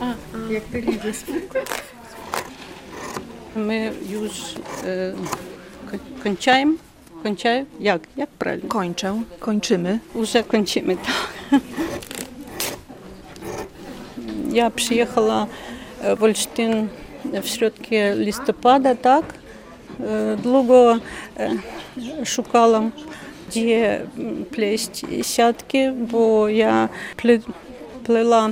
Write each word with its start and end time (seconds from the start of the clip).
A, 0.00 0.14
jak 0.52 0.62
to 0.64 0.78
liczy. 0.78 1.12
My 3.56 3.92
już 4.10 4.30
e, 4.84 5.12
ko- 5.90 6.22
kończymy. 6.24 6.74
Kończymy? 7.22 7.66
Jak? 7.80 8.02
Jak 8.16 8.30
правильно? 8.30 8.68
Kończę, 8.68 9.22
kończymy. 9.40 9.98
Уже 10.14 10.42
kończymy, 10.44 10.96
tak. 10.96 11.60
Я 14.52 14.70
приехала 14.70 15.46
э, 16.02 16.16
в 16.16 16.22
Ольштин 16.24 16.88
в 17.42 17.46
środku 17.46 17.94
listopada, 18.16 18.94
tak. 18.94 19.24
Е, 20.00 20.36
Długo 20.36 20.98
e, 21.36 21.50
szukałam, 22.24 22.92
gdzie 23.48 24.00
м, 24.18 24.44
pleść 24.50 25.04
siatki, 25.22 25.78
bo 25.92 26.48
ja 26.48 26.88
ple, 27.16 27.38
plела 28.04 28.50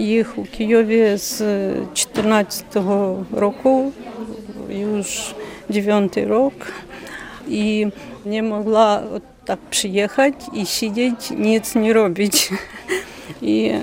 Їх 0.00 0.38
у 0.38 0.44
Києві 0.44 1.16
з 1.16 1.40
14-го 1.94 3.26
року, 3.32 3.92
вже 4.68 5.34
9 5.68 6.18
рік, 6.18 6.72
і 7.48 7.86
не 8.24 8.42
могла 8.42 9.02
от 9.14 9.22
так 9.44 9.58
приїхати 9.70 10.44
і 10.54 10.64
сидіти, 10.64 11.34
ніц 11.34 11.74
не 11.74 11.92
робити. 11.92 12.38
І 13.42 13.74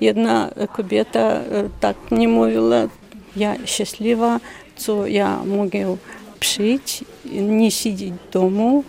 одна 0.00 0.50
кобіта 0.76 1.42
е, 1.52 1.64
так 1.80 1.96
не 2.10 2.28
мовила, 2.28 2.88
я 3.34 3.56
щаслива, 3.64 4.40
що 4.78 5.06
я 5.06 5.38
можу 5.38 5.98
пшити, 6.38 7.04
не 7.24 7.70
сидіти 7.70 8.12
вдома, 8.28 8.82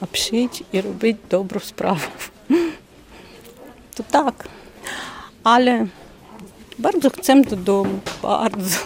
а 0.00 0.06
пшити 0.06 0.64
і 0.72 0.80
робити 0.80 1.18
добру 1.30 1.60
справу. 1.60 2.00
То 3.94 4.04
так. 4.10 4.48
Ale 5.48 5.86
bardzo 6.78 7.10
chcę 7.10 7.42
do 7.42 7.56
domu, 7.56 8.00
bardzo. 8.22 8.78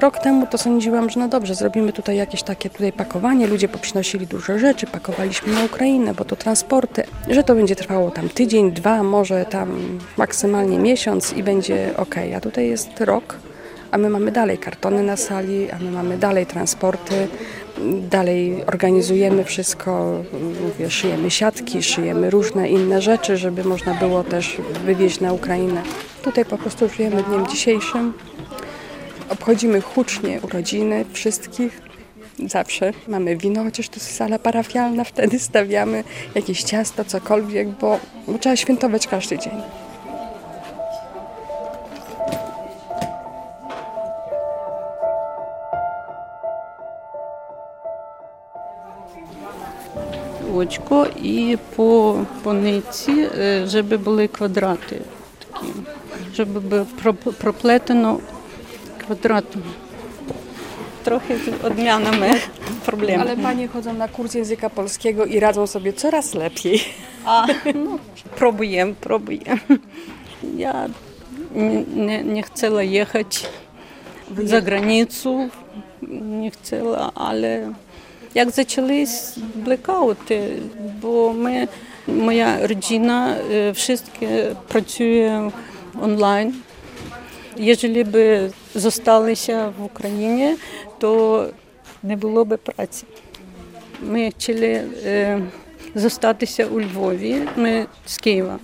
Rok 0.00 0.18
temu 0.18 0.46
to 0.46 0.58
sądziłam, 0.58 1.10
że 1.10 1.20
no 1.20 1.28
dobrze, 1.28 1.54
zrobimy 1.54 1.92
tutaj 1.92 2.16
jakieś 2.16 2.42
takie 2.42 2.70
tutaj 2.70 2.92
pakowanie, 2.92 3.46
ludzie 3.46 3.68
poprzynosili 3.68 4.26
dużo 4.26 4.58
rzeczy, 4.58 4.86
pakowaliśmy 4.86 5.52
na 5.52 5.64
Ukrainę, 5.64 6.14
bo 6.14 6.24
to 6.24 6.36
transporty, 6.36 7.02
że 7.28 7.42
to 7.42 7.54
będzie 7.54 7.76
trwało 7.76 8.10
tam 8.10 8.28
tydzień, 8.28 8.72
dwa, 8.72 9.02
może 9.02 9.44
tam 9.44 9.98
maksymalnie 10.16 10.78
miesiąc 10.78 11.32
i 11.32 11.42
będzie 11.42 11.90
ok. 11.96 12.14
A 12.36 12.40
tutaj 12.40 12.68
jest 12.68 13.00
rok, 13.00 13.36
a 13.90 13.98
my 13.98 14.10
mamy 14.10 14.32
dalej 14.32 14.58
kartony 14.58 15.02
na 15.02 15.16
sali, 15.16 15.70
a 15.70 15.78
my 15.78 15.90
mamy 15.90 16.18
dalej 16.18 16.46
transporty, 16.46 17.28
dalej 18.10 18.64
organizujemy 18.66 19.44
wszystko, 19.44 20.22
mówię, 20.62 20.90
szyjemy 20.90 21.30
siatki, 21.30 21.82
szyjemy 21.82 22.30
różne 22.30 22.68
inne 22.68 23.02
rzeczy, 23.02 23.36
żeby 23.36 23.64
można 23.64 23.94
było 23.94 24.24
też 24.24 24.56
wywieźć 24.84 25.20
na 25.20 25.32
Ukrainę. 25.32 25.82
Tutaj 26.22 26.44
po 26.44 26.58
prostu 26.58 26.88
żyjemy 26.88 27.22
dniem 27.22 27.46
dzisiejszym. 27.46 28.12
Obchodzimy 29.29 29.81
hucznie 29.81 30.39
urodziny 30.41 31.05
wszystkich. 31.13 31.81
Zawsze 32.47 32.93
mamy 33.07 33.37
wino, 33.37 33.63
chociaż 33.63 33.89
to 33.89 33.95
jest 33.95 34.15
sala 34.15 34.39
parafialna, 34.39 35.03
wtedy 35.03 35.39
stawiamy 35.39 36.03
jakieś 36.35 36.63
ciasto, 36.63 37.05
cokolwiek, 37.05 37.67
bo, 37.67 37.99
bo 38.27 38.37
trzeba 38.37 38.55
świętować 38.55 39.07
każdy 39.07 39.37
dzień. 39.37 39.53
очко 50.55 51.07
і 51.23 51.57
по, 51.75 52.19
по 52.43 52.53
ниці, 52.53 53.27
е, 53.39 53.65
щоб 53.69 54.03
були 54.03 54.27
квадрати 54.27 55.01
такі, 55.39 55.67
щоб 56.33 56.49
було 56.49 56.85
проп- 57.03 57.31
проплетено 57.33 58.19
odwrotnie. 59.10 59.62
Trochę 61.04 61.34
odmiana 61.62 62.12
mych 62.12 62.50
problemów. 62.86 63.26
Ale 63.26 63.36
panie 63.36 63.68
chodzą 63.68 63.92
na 63.92 64.08
kurs 64.08 64.34
języka 64.34 64.70
polskiego 64.70 65.24
i 65.24 65.40
radzą 65.40 65.66
sobie 65.66 65.92
coraz 65.92 66.34
lepiej. 66.34 66.80
A, 67.24 67.46
no, 67.84 67.98
próbuję, 68.36 68.94
próbuję. 69.00 69.58
Ja 70.56 70.86
nie, 71.94 72.24
nie 72.24 72.42
chciała 72.42 72.82
jechać 72.82 73.46
za 74.44 74.60
granicę, 74.60 75.48
nie 76.22 76.50
chciała, 76.50 77.14
ale 77.14 77.72
jak 78.34 78.50
zaczęliś 78.50 79.10
blackouty, 79.54 80.60
bo 81.00 81.32
my, 81.32 81.68
moja 82.08 82.66
rodzina, 82.66 83.36
y, 83.70 83.74
wszystkie 83.74 84.54
pracuje 84.68 85.50
online. 86.02 86.52
Jeżeli 87.56 88.04
by 88.04 88.50
зосталися 88.74 89.72
в 89.78 89.84
Україні, 89.84 90.56
то 90.98 91.46
не 92.02 92.16
було 92.16 92.44
б 92.44 92.56
праці. 92.56 93.04
Ми 94.02 94.24
хотіли 94.24 94.82
е, 95.04 95.40
зостатися 95.94 96.66
у 96.66 96.80
Львові. 96.80 97.36
Ми 97.56 97.86
з 98.06 98.18
Києва. 98.18 98.58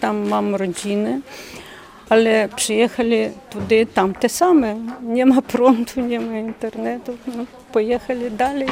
Там 0.00 0.28
мама 0.28 0.58
родини. 0.58 1.20
Але 2.08 2.48
приїхали 2.48 3.30
туди, 3.52 3.84
там 3.84 4.14
те 4.14 4.28
саме. 4.28 4.76
Нема 5.00 5.42
фронту, 5.48 6.00
нема 6.00 6.38
інтернету. 6.38 7.14
Ну, 7.26 7.46
поїхали 7.72 8.30
далі. 8.30 8.68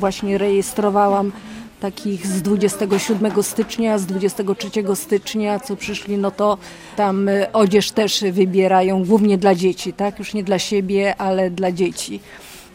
Właśnie 0.00 0.38
rejestrowałam 0.38 1.32
takich 1.80 2.26
z 2.26 2.42
27 2.42 3.42
stycznia, 3.42 3.98
z 3.98 4.06
23 4.06 4.70
stycznia, 4.94 5.60
co 5.60 5.76
przyszli, 5.76 6.18
no 6.18 6.30
to 6.30 6.58
tam 6.96 7.28
y, 7.28 7.52
odzież 7.52 7.90
też 7.90 8.24
wybierają, 8.32 9.04
głównie 9.04 9.38
dla 9.38 9.54
dzieci, 9.54 9.92
tak? 9.92 10.18
Już 10.18 10.34
nie 10.34 10.44
dla 10.44 10.58
siebie, 10.58 11.14
ale 11.16 11.50
dla 11.50 11.72
dzieci. 11.72 12.20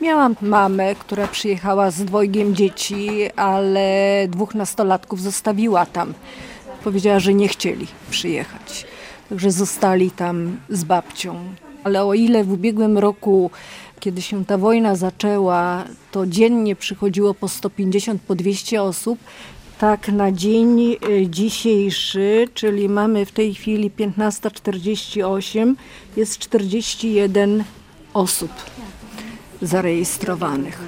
Miałam 0.02 0.36
mamę, 0.42 0.96
która 0.96 1.28
przyjechała 1.28 1.92
z 1.92 2.06
dwojgiem 2.06 2.56
dzieci, 2.56 3.10
ale 3.36 3.88
dwóch 4.30 4.56
nastolatków 4.56 5.22
zostawiła 5.22 5.86
tam. 5.86 6.14
Powiedziała, 6.84 7.20
że 7.20 7.34
nie 7.34 7.48
chcieli 7.48 7.88
przyjechać. 8.10 8.86
Także 9.30 9.52
zostali 9.52 10.12
tam 10.12 10.58
z 10.70 10.84
babcią. 10.84 11.36
Ale 11.84 12.06
o 12.06 12.14
ile 12.14 12.44
w 12.44 12.52
ubiegłym 12.52 12.98
roku, 12.98 13.52
kiedy 14.00 14.22
się 14.22 14.46
ta 14.46 14.58
wojna 14.58 14.96
zaczęła, 14.96 15.84
to 16.12 16.28
dziennie 16.28 16.76
przychodziło 16.76 17.34
po 17.34 17.48
150, 17.48 18.22
po 18.22 18.36
200 18.36 18.82
osób, 18.82 19.20
tak 19.78 20.08
na 20.10 20.32
dzień 20.32 20.98
y, 21.10 21.28
dzisiejszy, 21.30 22.48
czyli 22.54 22.90
mamy 22.90 23.26
w 23.26 23.32
tej 23.32 23.54
chwili 23.54 23.92
15.48, 23.92 25.76
jest 26.18 26.38
41 26.38 27.64
osób 28.14 28.52
zarejestrowanych. 29.62 30.80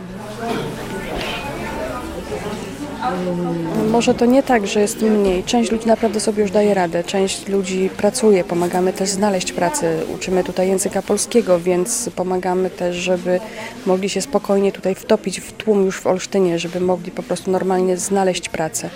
Może 3.92 4.14
to 4.14 4.26
nie 4.26 4.44
tak, 4.44 4.68
że 4.68 4.80
jest 4.80 5.02
mniej. 5.02 5.44
Część 5.44 5.72
ludzi 5.72 5.88
naprawdę 5.88 6.20
sobie 6.20 6.42
już 6.42 6.52
daje 6.52 6.74
radę, 6.74 7.04
część 7.04 7.48
ludzi 7.48 7.90
pracuje, 7.98 8.44
pomagamy 8.44 8.94
też 8.94 9.10
znaleźć 9.10 9.52
pracę. 9.52 9.98
Uczymy 10.16 10.44
tutaj 10.44 10.68
języka 10.68 11.02
polskiego, 11.02 11.60
więc 11.60 12.10
pomagamy 12.16 12.70
też, 12.70 12.96
żeby 12.96 13.40
mogli 13.86 14.10
się 14.10 14.22
spokojnie 14.22 14.72
tutaj 14.72 14.96
wtopić 14.96 15.40
w 15.40 15.52
tłum 15.52 15.86
już 15.86 16.00
w 16.00 16.08
Olsztynie, 16.08 16.60
żeby 16.60 16.80
mogli 16.80 17.12
po 17.12 17.24
prostu 17.24 17.52
normalnie 17.52 17.98
znaleźć 17.98 18.50
pracę. 18.50 18.90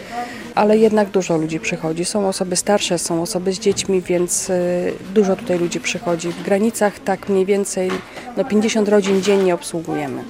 Ale 0.55 0.77
jednak 0.77 1.09
dużo 1.09 1.37
ludzi 1.37 1.59
przychodzi. 1.59 2.05
Są 2.05 2.27
osoby 2.27 2.55
starsze, 2.55 2.97
są 2.99 3.21
osoby 3.21 3.53
z 3.53 3.59
dziećmi, 3.59 4.01
więc 4.01 4.49
y, 4.49 4.93
dużo 5.13 5.35
tutaj 5.35 5.59
ludzi 5.59 5.79
przychodzi. 5.79 6.29
W 6.29 6.43
granicach 6.43 6.99
tak 6.99 7.29
mniej 7.29 7.45
więcej 7.45 7.91
no 8.37 8.45
50 8.45 8.89
rodzin 8.89 9.21
dziennie 9.21 9.53
obsługujemy. 9.53 10.23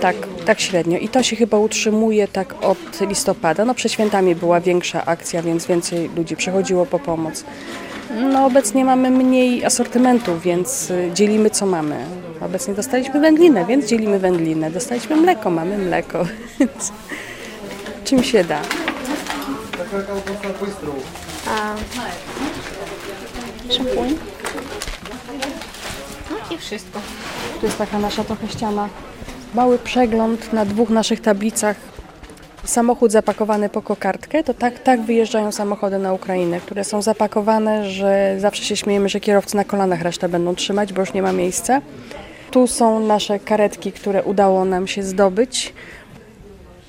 Tak, 0.00 0.16
tak 0.50 0.60
średnio. 0.60 0.98
I 0.98 1.08
to 1.08 1.22
się 1.22 1.36
chyba 1.36 1.58
utrzymuje 1.58 2.28
tak 2.28 2.64
od 2.64 3.00
listopada. 3.00 3.64
No 3.64 3.74
przed 3.74 3.92
świętami 3.92 4.34
była 4.34 4.60
większa 4.60 5.04
akcja, 5.04 5.42
więc 5.42 5.66
więcej 5.66 6.10
ludzi 6.16 6.36
przychodziło 6.36 6.86
po 6.86 6.98
pomoc. 6.98 7.44
No 8.32 8.46
obecnie 8.46 8.84
mamy 8.84 9.10
mniej 9.10 9.64
asortymentu, 9.64 10.38
więc 10.38 10.90
y, 10.90 11.10
dzielimy 11.14 11.50
co 11.50 11.66
mamy. 11.66 12.06
Obecnie 12.40 12.74
dostaliśmy 12.74 13.20
wędlinę, 13.20 13.64
więc 13.64 13.86
dzielimy 13.86 14.18
wędlinę. 14.18 14.70
Dostaliśmy 14.70 15.16
mleko, 15.16 15.50
mamy 15.50 15.78
mleko. 15.78 16.24
Więc 16.58 16.92
Czym 18.04 18.22
się 18.22 18.44
da. 18.44 18.60
Szampuń. 23.70 24.18
No 26.30 26.56
i 26.56 26.58
wszystko. 26.58 27.00
Tu 27.60 27.66
jest 27.66 27.78
taka 27.78 27.98
nasza 27.98 28.24
trochę 28.24 28.48
ściana. 28.48 28.88
Mały 29.54 29.78
przegląd 29.78 30.52
na 30.52 30.64
dwóch 30.64 30.90
naszych 30.90 31.20
tablicach 31.20 31.76
samochód 32.64 33.12
zapakowany 33.12 33.68
po 33.68 33.82
kokardkę, 33.82 34.44
to 34.44 34.54
tak, 34.54 34.78
tak 34.78 35.02
wyjeżdżają 35.02 35.52
samochody 35.52 35.98
na 35.98 36.12
Ukrainę, 36.12 36.60
które 36.60 36.84
są 36.84 37.02
zapakowane, 37.02 37.90
że 37.90 38.36
zawsze 38.38 38.64
się 38.64 38.76
śmiejemy, 38.76 39.08
że 39.08 39.20
kierowcy 39.20 39.56
na 39.56 39.64
kolanach 39.64 40.02
resztę 40.02 40.28
będą 40.28 40.54
trzymać, 40.54 40.92
bo 40.92 41.00
już 41.00 41.12
nie 41.12 41.22
ma 41.22 41.32
miejsca. 41.32 41.80
Tu 42.50 42.66
są 42.66 43.00
nasze 43.00 43.38
karetki, 43.38 43.92
które 43.92 44.22
udało 44.24 44.64
nam 44.64 44.86
się 44.86 45.02
zdobyć, 45.02 45.74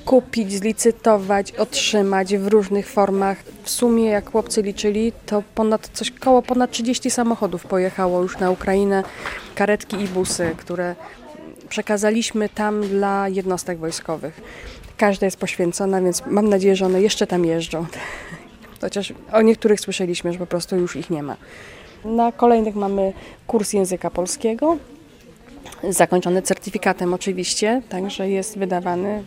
kupić, 0.06 0.54
zlicytować, 0.54 1.52
otrzymać 1.52 2.38
w 2.38 2.48
różnych 2.48 2.88
formach. 2.88 3.38
W 3.63 3.69
sumie, 3.69 4.06
jak 4.06 4.31
chłopcy 4.31 4.62
liczyli, 4.62 5.13
to 5.25 5.44
ponad 5.56 5.90
coś 5.94 6.12
koło 6.12 6.42
ponad 6.42 6.72
30 6.72 7.12
samochodów 7.12 7.66
pojechało 7.66 8.22
już 8.22 8.38
na 8.38 8.52
Ukrainę, 8.52 9.04
karetki 9.56 10.02
i 10.02 10.08
busy, 10.08 10.56
które 10.58 10.96
przekazaliśmy 11.71 12.50
tam 12.50 12.81
dla 12.81 13.27
jednostek 13.27 13.77
wojskowych. 13.77 14.41
Każda 14.97 15.25
jest 15.25 15.38
poświęcona, 15.38 16.01
więc 16.01 16.23
mam 16.25 16.50
nadzieję, 16.50 16.75
że 16.75 16.85
one 16.85 17.01
jeszcze 17.01 17.27
tam 17.27 17.45
jeżdżą. 17.45 17.85
Chociaż 18.81 19.13
o 19.31 19.41
niektórych 19.41 19.79
słyszeliśmy, 19.79 20.33
że 20.33 20.39
po 20.39 20.45
prostu 20.45 20.75
już 20.75 20.95
ich 20.95 21.09
nie 21.09 21.23
ma. 21.23 21.35
Na 22.06 22.31
kolejnych 22.31 22.75
mamy 22.75 23.13
kurs 23.47 23.73
języka 23.73 24.09
polskiego, 24.09 24.77
zakończony 25.89 26.41
certyfikatem 26.41 27.13
oczywiście, 27.13 27.81
także 27.89 28.29
jest 28.29 28.57
wydawany 28.57 29.24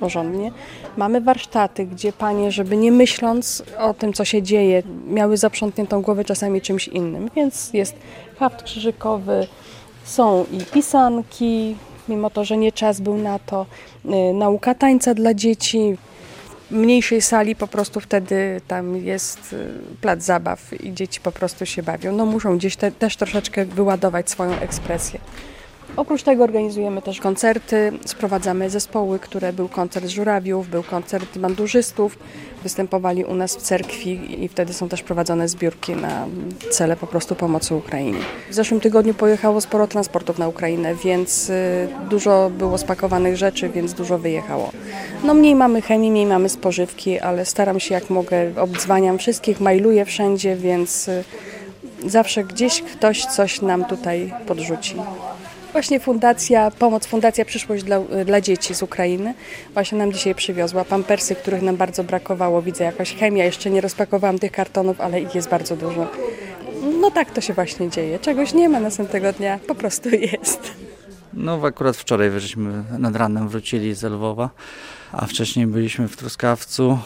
porządnie. 0.00 0.52
Mamy 0.96 1.20
warsztaty, 1.20 1.86
gdzie 1.86 2.12
panie, 2.12 2.52
żeby 2.52 2.76
nie 2.76 2.92
myśląc 2.92 3.62
o 3.78 3.94
tym, 3.94 4.12
co 4.12 4.24
się 4.24 4.42
dzieje, 4.42 4.82
miały 5.08 5.36
zaprzątniętą 5.36 6.02
głowę 6.02 6.24
czasami 6.24 6.60
czymś 6.60 6.88
innym, 6.88 7.30
więc 7.36 7.72
jest 7.72 7.96
haft 8.38 8.62
krzyżykowy, 8.62 9.46
są 10.06 10.46
i 10.52 10.64
pisanki, 10.64 11.76
mimo 12.08 12.30
to, 12.30 12.44
że 12.44 12.56
nie 12.56 12.72
czas 12.72 13.00
był 13.00 13.16
na 13.16 13.38
to, 13.38 13.66
y, 14.04 14.34
nauka 14.34 14.74
tańca 14.74 15.14
dla 15.14 15.34
dzieci. 15.34 15.96
W 16.70 16.74
mniejszej 16.74 17.22
sali 17.22 17.56
po 17.56 17.66
prostu 17.66 18.00
wtedy 18.00 18.60
tam 18.68 18.96
jest 18.96 19.52
y, 19.52 19.68
plac 20.00 20.22
zabaw 20.22 20.82
i 20.84 20.92
dzieci 20.94 21.20
po 21.20 21.32
prostu 21.32 21.66
się 21.66 21.82
bawią. 21.82 22.12
No 22.12 22.26
muszą 22.26 22.58
gdzieś 22.58 22.76
te, 22.76 22.92
też 22.92 23.16
troszeczkę 23.16 23.64
wyładować 23.64 24.30
swoją 24.30 24.52
ekspresję. 24.52 25.20
Oprócz 25.96 26.22
tego 26.22 26.44
organizujemy 26.44 27.02
też 27.02 27.20
koncerty, 27.20 27.92
sprowadzamy 28.04 28.70
zespoły, 28.70 29.18
które 29.18 29.52
był 29.52 29.68
koncert 29.68 30.08
żurawiów, 30.08 30.68
był 30.68 30.82
koncert 30.82 31.38
bandurzystów, 31.38 32.18
występowali 32.62 33.24
u 33.24 33.34
nas 33.34 33.56
w 33.56 33.62
cerkwi 33.62 34.44
i 34.44 34.48
wtedy 34.48 34.74
są 34.74 34.88
też 34.88 35.02
prowadzone 35.02 35.48
zbiórki 35.48 35.92
na 35.92 36.26
cele 36.70 36.96
po 36.96 37.06
prostu 37.06 37.34
pomocy 37.34 37.74
Ukrainie. 37.74 38.18
W 38.50 38.54
zeszłym 38.54 38.80
tygodniu 38.80 39.14
pojechało 39.14 39.60
sporo 39.60 39.86
transportów 39.86 40.38
na 40.38 40.48
Ukrainę, 40.48 40.94
więc 40.94 41.50
y, 41.50 41.88
dużo 42.10 42.50
było 42.58 42.78
spakowanych 42.78 43.36
rzeczy, 43.36 43.68
więc 43.68 43.94
dużo 43.94 44.18
wyjechało. 44.18 44.72
No 45.24 45.34
mniej 45.34 45.54
mamy 45.54 45.82
chemii, 45.82 46.10
mniej 46.10 46.26
mamy 46.26 46.48
spożywki, 46.48 47.20
ale 47.20 47.44
staram 47.44 47.80
się 47.80 47.94
jak 47.94 48.10
mogę, 48.10 48.52
obdzwaniam 48.60 49.18
wszystkich, 49.18 49.60
mailuję 49.60 50.04
wszędzie, 50.04 50.56
więc 50.56 51.08
y, 51.08 51.24
zawsze 52.06 52.44
gdzieś 52.44 52.82
ktoś 52.82 53.24
coś 53.24 53.62
nam 53.62 53.84
tutaj 53.84 54.34
podrzuci. 54.46 54.96
Właśnie 55.76 56.00
fundacja, 56.00 56.70
pomoc 56.70 57.06
Fundacja 57.06 57.44
Przyszłość 57.44 57.84
dla, 57.84 58.00
dla 58.24 58.40
Dzieci 58.40 58.74
z 58.74 58.82
Ukrainy 58.82 59.34
właśnie 59.74 59.98
nam 59.98 60.12
dzisiaj 60.12 60.34
przywiozła 60.34 60.84
pampersy, 60.84 61.34
których 61.34 61.62
nam 61.62 61.76
bardzo 61.76 62.04
brakowało. 62.04 62.62
Widzę 62.62 62.84
jakaś 62.84 63.14
chemia, 63.14 63.44
jeszcze 63.44 63.70
nie 63.70 63.80
rozpakowałam 63.80 64.38
tych 64.38 64.52
kartonów, 64.52 65.00
ale 65.00 65.20
ich 65.20 65.34
jest 65.34 65.48
bardzo 65.48 65.76
dużo. 65.76 66.10
No 67.00 67.10
tak 67.10 67.30
to 67.30 67.40
się 67.40 67.54
właśnie 67.54 67.90
dzieje. 67.90 68.18
Czegoś 68.18 68.54
nie 68.54 68.68
ma 68.68 68.80
następnego 68.80 69.32
dnia, 69.32 69.58
po 69.66 69.74
prostu 69.74 70.08
jest. 70.08 70.60
No 71.32 71.60
akurat 71.62 71.96
wczoraj 71.96 72.30
żeśmy 72.40 72.84
nad 72.98 73.16
ranem 73.16 73.48
wrócili 73.48 73.94
z 73.94 74.02
Lwowa, 74.02 74.50
a 75.12 75.26
wcześniej 75.26 75.66
byliśmy 75.66 76.08
w 76.08 76.16
Truskawcu 76.16 76.98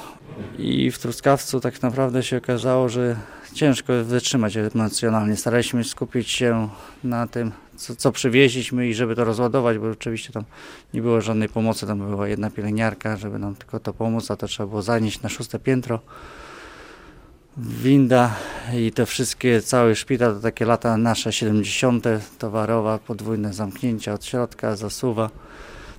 i 0.58 0.90
w 0.90 0.98
Truskawcu 0.98 1.60
tak 1.60 1.82
naprawdę 1.82 2.22
się 2.22 2.36
okazało, 2.36 2.88
że 2.88 3.16
ciężko 3.54 3.92
wytrzymać 4.04 4.56
emocjonalnie. 4.56 5.36
Staraliśmy 5.36 5.84
się 5.84 5.90
skupić 5.90 6.30
się 6.30 6.68
na 7.04 7.26
tym, 7.26 7.52
co, 7.80 7.96
co 7.96 8.12
przywieźliśmy 8.12 8.88
i 8.88 8.94
żeby 8.94 9.16
to 9.16 9.24
rozładować, 9.24 9.78
bo 9.78 9.90
oczywiście 9.90 10.32
tam 10.32 10.44
nie 10.94 11.02
było 11.02 11.20
żadnej 11.20 11.48
pomocy, 11.48 11.86
tam 11.86 11.98
była 11.98 12.28
jedna 12.28 12.50
pielęgniarka, 12.50 13.16
żeby 13.16 13.38
nam 13.38 13.54
tylko 13.54 13.80
to 13.80 13.92
pomóc, 13.92 14.30
a 14.30 14.36
to 14.36 14.46
trzeba 14.46 14.66
było 14.66 14.82
zanieść 14.82 15.22
na 15.22 15.28
szóste 15.28 15.58
piętro. 15.58 16.00
Winda 17.56 18.36
i 18.74 18.92
te 18.92 19.06
wszystkie, 19.06 19.62
cały 19.62 19.96
szpital 19.96 20.34
to 20.34 20.40
takie 20.40 20.64
lata 20.64 20.96
nasze 20.96 21.32
70. 21.32 22.04
towarowa, 22.38 22.98
podwójne 22.98 23.52
zamknięcia 23.52 24.12
od 24.14 24.24
środka, 24.24 24.76
zasuwa. 24.76 25.30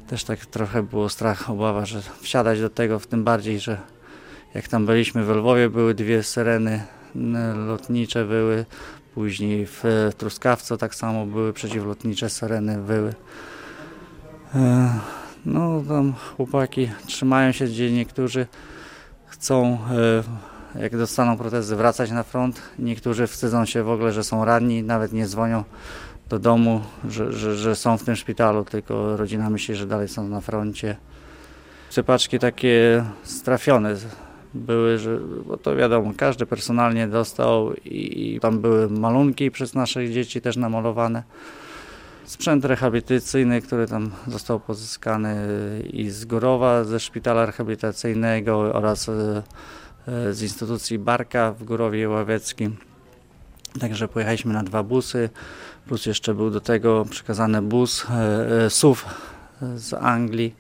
Też 0.08 0.24
tak 0.24 0.46
trochę 0.46 0.84
było 0.84 1.10
strach, 1.10 1.50
obawa, 1.50 1.86
że 1.86 2.02
wsiadać 2.22 2.62
do 2.62 2.70
tego, 2.70 3.00
w 3.00 3.08
tym 3.08 3.24
bardziej, 3.24 3.60
że 3.60 3.78
jak 4.54 4.68
tam 4.68 4.86
byliśmy 4.86 5.26
w 5.26 5.30
Lwowie, 5.30 5.70
były 5.70 5.94
dwie 5.94 6.24
syreny 6.24 6.84
lotnicze 7.68 8.26
były, 8.26 8.66
później 9.16 9.68
w 9.68 9.84
Truskawcu 10.18 10.78
tak 10.78 10.96
samo 10.96 11.26
były 11.26 11.54
przeciwlotnicze 11.54 12.30
syreny 12.30 12.78
były. 12.78 13.14
E, 14.56 14.94
no 15.46 15.84
tam 15.88 16.14
chłopaki 16.14 16.90
trzymają 17.06 17.52
się, 17.52 17.66
gdzie 17.66 17.92
niektórzy 17.92 18.48
chcą, 19.28 19.78
e, 20.76 20.82
jak 20.82 20.98
dostaną 20.98 21.38
protezy, 21.38 21.76
wracać 21.76 22.12
na 22.12 22.24
front. 22.24 22.62
Niektórzy 22.80 23.28
wstydzą 23.28 23.66
się 23.66 23.84
w 23.84 23.90
ogóle, 23.90 24.12
że 24.12 24.24
są 24.24 24.46
ranni, 24.46 24.84
nawet 24.84 25.14
nie 25.14 25.28
dzwonią 25.28 25.64
do 26.30 26.40
domu, 26.40 26.82
że, 27.10 27.34
że, 27.34 27.56
że 27.56 27.76
są 27.76 27.98
w 27.98 28.04
tym 28.04 28.16
szpitalu, 28.16 28.66
tylko 28.66 29.18
rodzina 29.18 29.50
myśli, 29.50 29.76
że 29.76 29.88
dalej 29.88 30.08
są 30.08 30.28
na 30.28 30.42
froncie. 30.42 30.96
Sypaczki 31.90 32.40
takie 32.40 33.06
strafione 33.24 33.96
były, 34.54 34.98
że, 34.98 35.20
bo 35.48 35.58
to 35.58 35.76
wiadomo, 35.76 36.12
każdy 36.18 36.46
personalnie 36.46 37.08
dostał 37.08 37.74
i, 37.74 38.34
i 38.36 38.40
tam 38.40 38.60
były 38.60 38.90
malunki 38.90 39.52
przez 39.52 39.74
nasze 39.74 40.10
dzieci 40.10 40.42
też 40.42 40.58
namalowane. 40.58 41.24
Sprzęt 42.26 42.66
rehabilitacyjny, 42.66 43.62
który 43.62 43.88
tam 43.88 44.12
został 44.28 44.60
pozyskany 44.60 45.36
i 45.94 46.10
z 46.10 46.26
Górowa, 46.26 46.84
ze 46.84 47.00
szpitala 47.00 47.46
rehabilitacyjnego 47.46 48.58
oraz 48.58 49.10
e, 49.10 49.44
e, 50.08 50.34
z 50.34 50.42
instytucji 50.42 51.00
Barka 51.00 51.52
w 51.52 51.64
Górowie 51.64 52.10
Ławieckim. 52.10 52.78
Także 53.80 54.08
pojechaliśmy 54.08 54.54
na 54.54 54.64
dwa 54.64 54.84
busy, 54.84 55.30
plus 55.88 56.06
jeszcze 56.06 56.34
był 56.34 56.50
do 56.50 56.62
tego 56.62 57.06
przekazany 57.10 57.62
bus 57.62 58.06
e, 58.10 58.70
SUV 58.70 59.02
z 59.76 59.94
Anglii, 59.94 60.56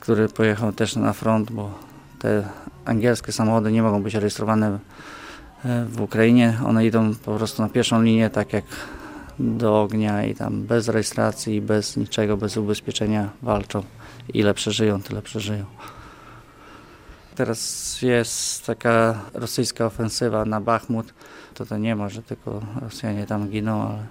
który 0.00 0.28
pojechał 0.28 0.72
też 0.72 0.96
na 0.96 1.12
front, 1.12 1.52
bo 1.52 1.78
te 2.18 2.48
angielskie 2.84 3.32
samochody 3.32 3.72
nie 3.72 3.82
mogą 3.82 4.02
być 4.02 4.14
rejestrowane 4.14 4.78
w 5.64 6.00
Ukrainie. 6.00 6.58
One 6.66 6.86
idą 6.86 7.14
po 7.14 7.36
prostu 7.36 7.62
na 7.62 7.68
pierwszą 7.68 8.02
linię, 8.02 8.30
tak 8.30 8.52
jak 8.52 8.64
do 9.38 9.82
ognia 9.82 10.24
i 10.24 10.34
tam 10.34 10.62
bez 10.62 10.88
rejestracji, 10.88 11.60
bez 11.60 11.96
niczego, 11.96 12.36
bez 12.36 12.56
ubezpieczenia 12.56 13.30
walczą. 13.42 13.82
Ile 14.34 14.54
przeżyją, 14.54 15.02
tyle 15.02 15.22
przeżyją. 15.22 15.64
Teraz 17.34 18.02
jest 18.02 18.66
taka 18.66 19.20
rosyjska 19.34 19.86
ofensywa 19.86 20.44
na 20.44 20.60
Bachmut. 20.60 21.14
To 21.54 21.66
to 21.66 21.78
nie 21.78 21.96
ma, 21.96 22.08
że 22.08 22.22
tylko 22.22 22.60
Rosjanie 22.80 23.26
tam 23.26 23.48
giną, 23.48 23.82
ale, 23.82 24.06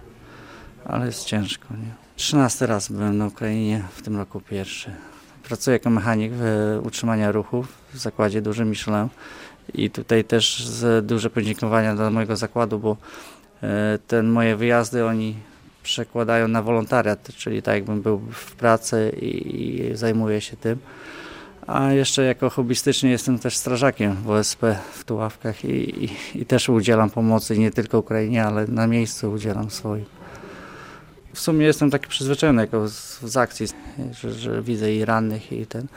ale 0.85 1.05
jest 1.05 1.25
ciężko. 1.25 1.67
Nie? 1.73 1.93
13 2.15 2.65
raz 2.67 2.91
byłem 2.91 3.17
na 3.17 3.27
Ukrainie, 3.27 3.83
w 3.91 4.01
tym 4.01 4.17
roku 4.17 4.41
pierwszy. 4.41 4.91
Pracuję 5.43 5.73
jako 5.73 5.89
mechanik 5.89 6.31
w 6.35 6.79
utrzymania 6.83 7.31
ruchu 7.31 7.65
w 7.93 7.97
zakładzie 7.97 8.41
dużym 8.41 8.69
Michelin 8.69 9.07
i 9.73 9.89
tutaj 9.89 10.23
też 10.23 10.67
duże 11.03 11.29
podziękowania 11.29 11.95
dla 11.95 12.09
mojego 12.09 12.35
zakładu, 12.35 12.79
bo 12.79 12.97
e, 13.63 13.99
ten 14.07 14.27
moje 14.27 14.55
wyjazdy 14.55 15.05
oni 15.05 15.35
przekładają 15.83 16.47
na 16.47 16.61
wolontariat, 16.61 17.27
czyli 17.35 17.61
tak 17.61 17.75
jakbym 17.75 18.01
był 18.01 18.19
w 18.31 18.55
pracy 18.55 19.15
i, 19.21 19.61
i 19.61 19.95
zajmuję 19.95 20.41
się 20.41 20.57
tym. 20.57 20.79
A 21.67 21.91
jeszcze 21.91 22.23
jako 22.23 22.49
hobbystycznie 22.49 23.11
jestem 23.11 23.39
też 23.39 23.57
strażakiem 23.57 24.15
w 24.15 24.29
OSP 24.29 24.61
w 24.93 25.03
Tuławkach 25.03 25.65
i, 25.65 26.05
i, 26.05 26.09
i 26.35 26.45
też 26.45 26.69
udzielam 26.69 27.09
pomocy 27.09 27.57
nie 27.57 27.71
tylko 27.71 27.99
Ukrainie, 27.99 28.45
ale 28.45 28.67
na 28.67 28.87
miejscu 28.87 29.31
udzielam 29.31 29.69
swoim. 29.69 30.05
W 31.33 31.39
sumie 31.39 31.65
jestem 31.65 31.91
taki 31.91 32.07
przyzwyczajony 32.07 32.61
jako 32.61 32.89
z, 32.89 33.21
z 33.21 33.37
akcji, 33.37 33.67
że, 34.11 34.33
że, 34.33 34.61
widzę 34.61 34.93
i 34.93 35.05
rannych 35.05 35.51
i 35.51 35.65
ten, 35.65 35.87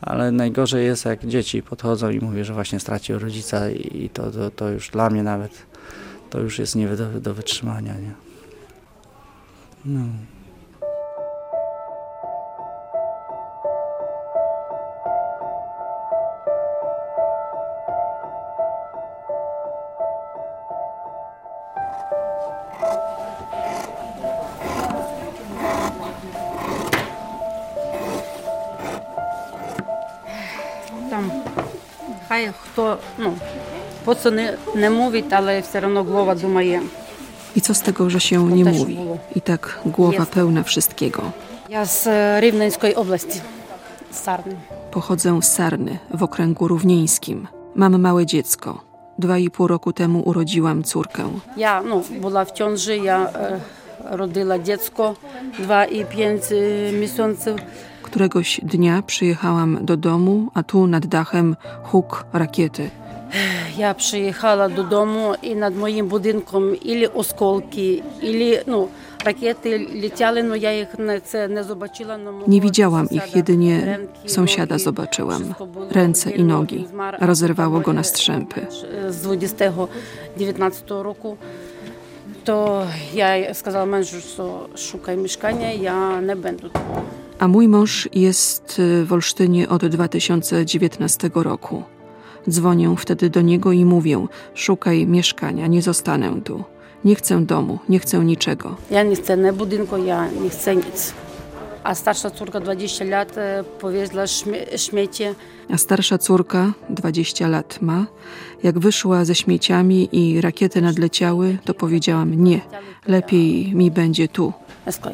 ale 0.00 0.32
najgorzej 0.32 0.84
jest 0.86 1.04
jak 1.04 1.26
dzieci 1.26 1.62
podchodzą 1.62 2.10
i 2.10 2.20
mówią, 2.20 2.44
że 2.44 2.54
właśnie 2.54 2.80
stracił 2.80 3.18
rodzica 3.18 3.70
i 3.70 4.10
to, 4.12 4.30
to, 4.30 4.50
to 4.50 4.68
już 4.68 4.90
dla 4.90 5.10
mnie 5.10 5.22
nawet 5.22 5.66
to 6.30 6.40
już 6.40 6.58
jest 6.58 6.76
nie 6.76 6.88
do, 6.88 7.20
do 7.20 7.34
wytrzymania. 7.34 7.94
Nie? 7.94 8.12
No. 9.84 10.00
по 34.19 34.19
це 34.19 34.31
не, 34.31 34.57
не 34.75 34.89
мовить, 34.89 35.33
але 35.33 35.59
все 35.59 35.79
одно 35.79 36.03
голова 36.03 36.35
думає. 36.35 36.81
I 37.55 37.61
co 37.61 37.73
z 37.73 37.81
tego, 37.81 38.09
że 38.09 38.19
się 38.19 38.43
nie 38.43 38.65
też 38.65 38.77
mówi? 38.77 38.95
było. 38.95 39.17
I 39.35 39.41
tak 39.41 39.79
głowa 39.85 40.17
Jest. 40.23 40.31
pełna 40.31 40.63
wszystkiego. 40.63 41.21
Я 41.69 41.85
з 41.85 42.07
е, 42.07 42.39
Рівненської 42.39 42.93
області, 42.93 43.41
з 44.11 44.17
Сарни. 44.17 44.55
Pochodzę 44.91 45.41
z 45.41 45.53
Sarny 45.55 45.99
w 46.11 46.23
okręgu 46.23 46.67
równieńskim. 46.67 47.47
Mam 47.75 48.01
małe 48.01 48.25
dziecko. 48.25 48.81
Dwa 49.19 49.37
i 49.37 49.49
pół 49.49 49.67
roku 49.67 49.93
temu 49.93 50.19
urodziłam 50.19 50.83
córkę. 50.83 51.23
Я 51.57 51.81
ну, 51.81 52.03
була 52.21 52.43
в 52.43 52.51
ciąży, 52.51 52.97
я 52.97 53.23
е, 53.35 53.59
родила 54.11 54.57
дитятко 54.57 55.15
2,5 55.67 56.93
місяців. 56.99 57.55
Któregoś 58.01 58.59
dnia 58.63 59.01
przyjechałam 59.01 59.85
do 59.85 59.97
domu, 59.97 60.51
a 60.53 60.63
tu 60.63 60.87
nad 60.87 61.05
dachem 61.05 61.55
huk 61.83 62.25
rakiety. 62.33 62.89
Я 63.77 63.93
приїхала 63.93 64.67
додому 64.67 65.35
і 65.41 65.55
над 65.55 65.77
моїм 65.77 66.07
будинком 66.07 66.75
ілі 66.81 67.07
осколки, 67.07 68.03
ілі 68.21 68.61
ну, 68.65 68.87
ракети 69.25 69.79
літяли, 69.93 70.41
але 70.41 70.57
я 70.59 70.77
їх 70.77 70.87
не, 70.99 71.19
це 71.19 71.47
не 71.47 71.63
побачила. 71.63 72.17
но 72.17 72.31
мого 72.31 72.45
Nie 72.47 72.61
widziałam 72.61 73.07
сусіда 73.07 73.25
ich, 73.25 73.35
jedynie 73.35 73.85
ręki, 73.85 74.29
sąsiada 74.29 74.75
nogi, 74.75 74.83
zobaczyłam. 74.83 75.41
wszystko 75.43 75.65
było 75.65 75.85
Ręce 75.91 76.31
i 76.31 76.37
bielo, 76.37 76.47
nogi. 76.47 76.75
він 76.77 76.87
змер. 76.87 77.17
Rozerwało 77.21 77.79
go 77.79 77.93
na 77.93 78.03
strzępy. 78.03 78.67
З 79.09 79.21
2019 79.21 80.91
року. 80.91 81.37
То 82.43 82.85
я 83.13 83.53
сказала 83.53 83.85
менеджеру, 83.85 84.21
що 84.33 84.59
шукай 84.77 85.17
мешкання, 85.17 85.69
я 85.69 86.21
не 86.21 86.35
będę 86.35 86.61
тут. 86.61 86.71
A 87.39 87.47
mój 87.47 87.67
mąż 87.67 88.09
jest 88.13 88.79
y, 88.79 89.05
w 89.05 89.13
Olsztynie 89.13 89.69
od 89.69 89.85
2019 89.85 91.29
roku. 91.35 91.83
Dzwonię 92.50 92.94
wtedy 92.98 93.30
do 93.30 93.40
niego 93.40 93.72
i 93.72 93.84
mówię: 93.84 94.26
Szukaj 94.54 95.06
mieszkania, 95.06 95.66
nie 95.66 95.82
zostanę 95.82 96.40
tu. 96.44 96.64
Nie 97.04 97.14
chcę 97.14 97.40
domu, 97.46 97.78
nie 97.88 97.98
chcę 97.98 98.18
niczego. 98.18 98.76
Ja 98.90 99.02
nie 99.02 99.16
chcę 99.16 99.36
nie 99.36 99.52
budynku, 99.52 99.96
ja 99.96 100.28
nie 100.42 100.50
chcę 100.50 100.76
nic. 100.76 101.14
A 101.84 101.94
starsza 101.94 102.30
córka 102.30 102.60
20 102.60 103.04
lat 103.04 103.38
e, 103.38 103.64
powiedziała: 103.80 104.26
śmie 104.26 104.58
śmieci. 104.76 105.24
A 105.72 105.76
starsza 105.78 106.18
córka 106.18 106.72
20 106.90 107.48
lat 107.48 107.82
ma. 107.82 108.06
Jak 108.62 108.78
wyszła 108.78 109.24
ze 109.24 109.34
śmieciami 109.34 110.08
i 110.12 110.40
rakiety 110.40 110.82
nadleciały, 110.82 111.58
to 111.64 111.74
powiedziałam 111.74 112.44
nie, 112.44 112.60
lepiej 113.06 113.74
mi 113.74 113.90
będzie 113.90 114.28
tu. 114.28 114.52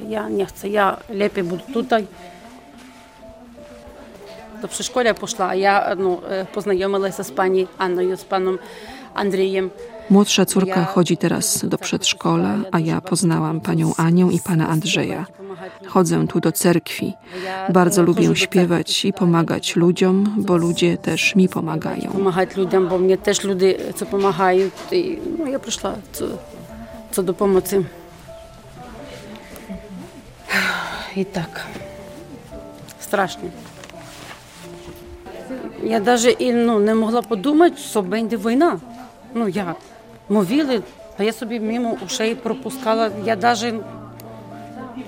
Ja 0.09 0.28
nie 0.28 0.47
chcę, 0.47 0.69
ja 0.69 0.97
lepiej 1.11 1.45
będę 1.45 1.64
tutaj 1.73 2.07
до 4.63 4.69
przedszkola 4.69 5.15
poszła, 5.15 5.49
a 5.49 5.55
ja 5.55 5.95
no, 5.99 6.21
e, 6.29 6.45
poznajomila 6.45 7.13
się 7.13 7.25
z 7.25 7.31
pani 7.31 7.67
Anną, 7.79 8.17
z 8.17 8.25
panem 8.25 8.59
Andrzejem. 9.15 9.71
Młodsza 10.11 10.47
córka 10.47 10.85
chodzi 10.85 11.17
teraz 11.17 11.65
do 11.65 11.79
przedszkola, 11.79 12.55
a 12.73 12.81
ja 12.81 13.01
poznałam 13.01 13.61
panią 13.61 13.93
Anię 13.97 14.29
i 14.33 14.41
pana 14.41 14.69
Andrzeja. 14.69 15.27
Chodzę 15.87 16.27
tu 16.27 16.41
do 16.41 16.53
cerkwi. 16.53 17.15
Bardzo 17.73 18.03
lubię 18.03 18.29
tak 18.29 18.39
śpiewać 18.39 19.05
i 19.05 19.13
pomagać 19.13 19.77
ludziom, 19.77 20.35
bo 20.37 20.57
ludzie 20.57 20.99
też 20.99 21.35
mi 21.35 21.49
pomagają. 21.49 22.11
Pomagać 22.13 22.57
ludziom, 22.57 22.89
bo 22.89 22.99
mnie 22.99 23.19
też 23.19 23.45
ludzie 23.45 23.89
e, 23.89 23.93
co 23.93 24.07
pomagają. 24.07 24.71
I, 24.93 25.19
no, 25.39 25.47
ja 25.47 25.59
przyszła 25.59 25.95
co 27.11 27.23
do 27.23 27.35
pomocy. 27.35 27.85
I 31.17 31.27
tak. 31.27 31.67
Strasznie. 32.99 33.51
Я 35.83 36.00
навіть 36.00 36.37
і, 36.38 36.53
ну, 36.53 36.79
не 36.79 36.95
могла 36.95 37.23
подумати, 37.23 37.76
що 37.76 38.03
буде 38.03 38.37
війна. 38.37 38.79
Ну 39.35 39.49
як? 39.49 39.76
Мовили, 40.29 40.83
а 41.19 41.23
я 41.23 41.33
собі 41.33 41.61
мимо 41.61 41.97
ушей 42.07 42.35
пропускала. 42.35 43.11
Я 43.25 43.37
навіть 43.37 43.75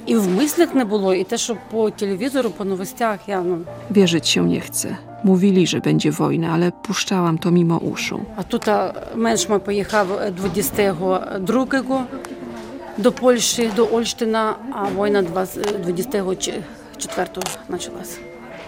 і 0.07 0.17
в 0.17 0.29
мислях 0.29 0.75
не 0.75 0.85
було, 0.85 1.15
і 1.15 1.25
те, 1.25 1.39
що 1.39 1.57
по 1.71 1.91
телевізору, 1.91 2.51
по 2.51 2.65
новостях, 2.65 3.19
ну. 3.29 3.59
Wierzyć 3.91 4.29
się 4.29 4.45
nie 4.45 4.61
chcę. 4.61 4.97
Mówili, 5.25 5.67
że 5.67 5.81
będzie 5.81 6.13
wojna, 6.13 6.49
ale 6.53 6.73
puszczałam 6.73 7.39
to 7.39 7.51
mimo 7.51 7.79
uszu. 7.79 8.21
А 8.37 8.43
тут 8.43 8.67
менш 9.15 9.49
ми 9.49 9.59
поїхав 9.59 10.13
е, 10.13 10.31
22 10.31 12.07
до 12.99 13.13
Польщі, 13.13 13.71
до 13.77 13.89
Ольштина, 13.93 14.55
а 14.73 15.05
війна 15.05 15.23
20 15.23 15.83
24 15.83 17.29
почалася. 17.71 18.19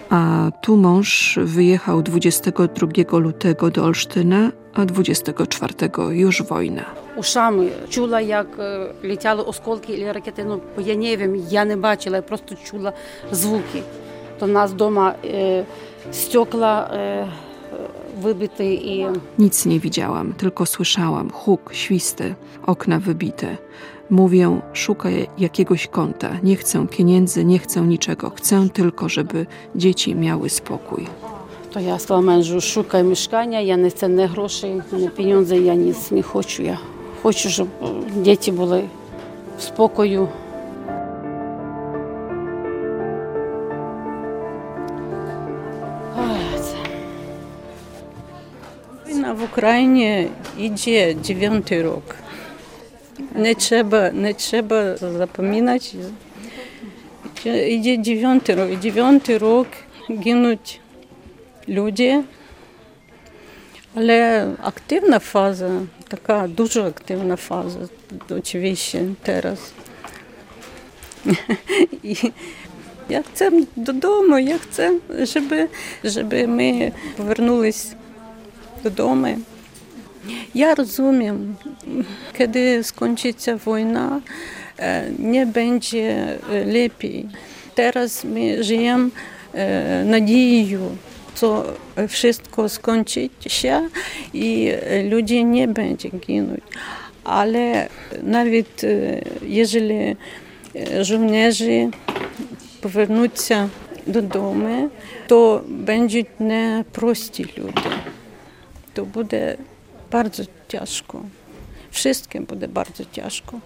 A 0.09 0.51
tu 0.61 0.77
mąż 0.77 1.39
wyjechał 1.43 2.01
22 2.01 3.17
lutego 3.17 3.69
do 3.69 3.83
Olsztyna, 3.83 4.51
a 4.73 4.85
24 4.85 5.73
już 6.11 6.43
wojna. 6.43 6.85
Ушами 7.15 7.69
чула, 7.89 8.21
як 8.21 8.47
е, 8.59 8.87
літали 9.03 9.43
осколки 9.43 9.93
і 9.93 10.11
ракети. 10.11 10.43
Ну, 10.43 10.61
я 10.77 10.95
не 10.95 11.17
wiem, 11.17 11.35
я 11.49 11.65
не 11.65 11.75
бачила, 11.77 12.15
я 12.15 12.21
просто 12.21 12.55
чула 12.71 12.93
звуки. 13.31 13.83
То 14.39 14.45
в 14.45 14.49
нас 14.49 14.71
вдома 14.71 15.15
е, 15.25 15.65
стекла 16.11 16.91
е, 16.93 17.27
вибиті 18.21 18.73
і 18.73 19.07
Nic 19.39 19.65
nie 19.65 19.79
widziałam, 19.79 20.33
tylko 20.33 20.65
słyszałam 20.65 21.29
huk, 21.29 21.73
świsty, 21.73 22.35
okna 22.65 22.99
wybite. 22.99 23.57
Mówię, 24.09 24.59
szukaj 24.73 25.27
jakiegoś 25.37 25.87
kąta. 25.87 26.29
Nie 26.43 26.55
chcę 26.55 26.87
pieniędzy, 26.87 27.45
nie 27.45 27.59
chcę 27.59 27.81
niczego. 27.81 28.29
Chcę 28.35 28.69
tylko, 28.69 29.09
żeby 29.09 29.45
dzieci 29.75 30.15
miały 30.15 30.49
spokój. 30.49 31.07
То 31.73 31.79
я 31.79 31.99
сказала 31.99 32.21
менеджеру, 32.21 32.61
шукай 32.61 33.03
мешкання, 33.03 33.59
я 33.59 33.77
не 33.77 33.91
це 33.91 34.07
не 34.07 34.27
гроші, 34.27 34.81
не 34.91 35.07
пеньонзи, 35.07 35.57
я 35.57 35.73
ніц 35.73 36.11
не 36.11 36.21
хочу. 36.21 36.63
Я 36.63 36.79
хочу, 37.21 37.49
щоб 37.49 37.67
е, 37.81 37.85
діти 38.15 38.51
були 38.51 38.83
в 39.57 39.61
спокою. 39.61 40.27
Ой, 46.17 46.59
це. 46.59 46.75
Wojna 49.25 49.33
w 49.33 49.43
Ukrainie 49.43 50.27
idzie 50.57 51.15
dziewiąty 51.15 51.83
rok. 51.83 52.15
Не 53.34 53.54
треба, 53.54 54.10
не 54.10 54.34
треба 54.34 54.96
запам'ятати. 54.96 55.98
Іде 57.44 57.96
дев'ятий 57.96 58.56
рік, 58.56 58.78
дев'ятий 58.80 59.38
рік 59.38 59.66
гинуть 60.08 60.80
люди, 61.68 62.22
але 63.94 64.50
активна 64.62 65.18
фаза, 65.18 65.70
така 66.08 66.48
дуже 66.48 66.82
активна 66.82 67.36
фаза, 67.36 67.78
очевидно, 68.30 69.14
зараз. 69.26 69.72
І 72.02 72.16
я 73.08 73.22
це 73.32 73.52
додому, 73.76 74.38
я 74.38 74.58
це, 74.70 74.98
щоб, 75.24 75.44
щоб 76.04 76.32
ми 76.32 76.92
повернулись 77.16 77.92
додому. 78.82 79.36
Ja 80.54 80.74
rozumiem, 80.74 81.56
kiedy 82.38 82.84
skończycie 82.84 83.56
wojna, 83.56 84.20
nie 85.18 85.46
będzie 85.46 86.38
lepiej. 86.66 87.28
Teraz 87.74 88.24
my 88.24 88.64
żyjemy 88.64 89.10
nadzieją, 90.04 90.96
co 91.34 91.64
wszystko 92.08 92.68
skończy 92.68 93.28
się 93.46 93.88
i 94.34 94.72
ludzie 95.10 95.44
nie 95.44 95.68
będzie 95.68 96.08
ginąć. 96.08 96.60
Але 97.24 97.88
навіть 98.22 98.86
якщо 99.48 99.80
жовнежі 101.00 101.88
повернуться 102.80 103.68
додому, 104.06 104.90
то 105.26 105.64
будуть 105.68 106.40
непрості 106.40 107.46
люди. 107.58 107.90
То 108.92 109.04
буде 109.04 109.56
bardzo 110.10 110.42
ciężko. 110.68 111.22
Wszystkim 111.90 112.44
буде 112.44 112.68
bardzo 112.68 113.04
ciężko. 113.12 113.60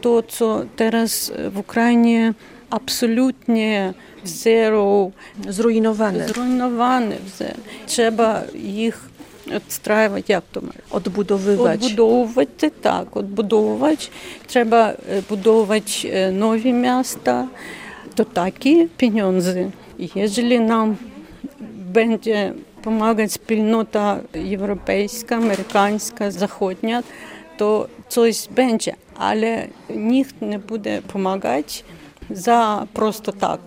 To, 0.00 0.22
co 0.22 0.62
teraz 0.76 1.32
w 1.50 1.58
Ukrainie 1.58 2.34
absolutnie 2.70 3.94
w 4.24 4.28
zero, 4.28 5.10
Zrujnowane. 5.48 6.28
zrujnowane 6.28 7.16
w 7.18 7.28
zero. 7.28 7.56
Trzeba 7.86 8.42
ich 8.54 9.10
odstrawiać, 9.56 10.28
jak 10.28 10.44
to 10.52 10.60
mówię? 10.60 10.78
Odbudowywać. 10.90 11.84
Odbudowywać, 11.84 12.48
tak, 12.82 13.16
odbudowywać. 13.16 14.10
Trzeba 14.46 14.90
e, 14.90 15.22
budować 15.28 16.06
e, 16.10 16.32
nowe 16.32 16.72
miasta. 16.72 17.46
To 18.14 18.24
takie 18.24 18.88
pieniądze. 18.88 19.70
Jeżeli 20.14 20.60
nam 20.60 20.96
będzie 21.92 22.54
допомагає 22.80 23.28
спільнота 23.28 24.20
європейська, 24.34 25.36
американська, 25.36 26.30
заходня, 26.30 27.02
то 27.56 27.88
щось 28.08 28.48
більше, 28.56 28.94
але 29.16 29.66
ніхто 29.88 30.46
не 30.46 30.58
буде 30.58 30.96
допомагати 30.96 31.84
за 32.30 32.86
просто 32.92 33.32
так. 33.32 33.60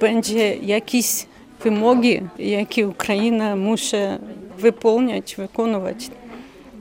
Буде 0.00 0.56
якісь 0.56 1.26
вимоги, 1.64 2.22
які 2.38 2.84
Україна 2.84 3.56
мусить 3.56 4.20
виконувати, 4.60 5.34
виконувати. 5.38 6.06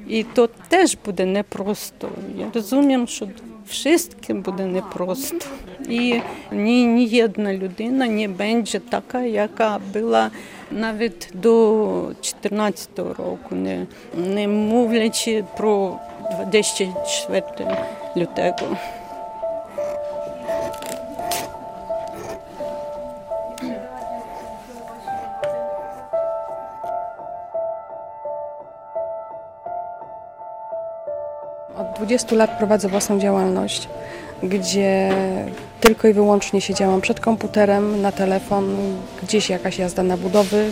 І 0.08 0.24
то 0.24 0.50
теж 0.68 0.98
буде 1.06 1.26
непросто. 1.26 2.10
Я 2.40 2.46
розумію, 2.54 3.08
що 3.08 3.28
всім 3.70 4.42
буде 4.42 4.66
непросто. 4.66 5.46
І 5.90 6.22
ні, 6.52 6.86
ні 6.86 7.24
одна 7.24 7.54
людина 7.54 8.08
не 8.08 8.28
буде 8.28 8.80
така, 8.90 9.22
яка 9.22 9.80
була. 9.94 10.32
навіть 10.71 11.29
до 11.35 12.03
2014 12.05 12.99
року, 12.99 13.55
не, 13.55 13.87
не 14.15 14.49
мовлячи 14.49 15.45
про 15.57 15.99
24 16.39 17.45
лютого. 18.17 18.77
Od 31.79 31.99
20 31.99 32.33
lat 32.33 32.59
prowadzę 32.59 32.89
własną 32.89 33.19
działalność, 33.19 33.89
gdzie 34.44 35.12
tylko 35.82 36.08
i 36.08 36.14
wyłącznie 36.14 36.62
siedziałam 36.62 37.02
przed 37.02 37.20
komputerem, 37.20 38.02
na 38.02 38.12
telefon, 38.12 38.76
gdzieś 39.24 39.50
jakaś 39.50 39.78
jazda 39.78 40.04
na 40.04 40.18
budowy, 40.18 40.72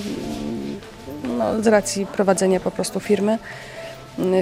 no, 1.38 1.63
z 1.63 1.67
racji 1.67 2.05
prowadzenia 2.05 2.60
po 2.60 2.72
prostu 2.72 3.00
firmy. 3.00 3.38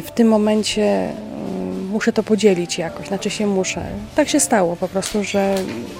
W 0.06 0.12
tym 0.12 0.28
momencie 0.28 0.84
mm, 0.84 1.88
muszę 1.88 2.14
to 2.14 2.24
podzielić 2.24 2.78
jakoś, 2.78 3.08
znaczy 3.08 3.30
się 3.30 3.48
muszę. 3.48 3.82
Tak 4.16 4.30
się 4.30 4.40
stało 4.40 4.76
po 4.76 4.88
prostu, 4.88 5.24
że 5.24 5.56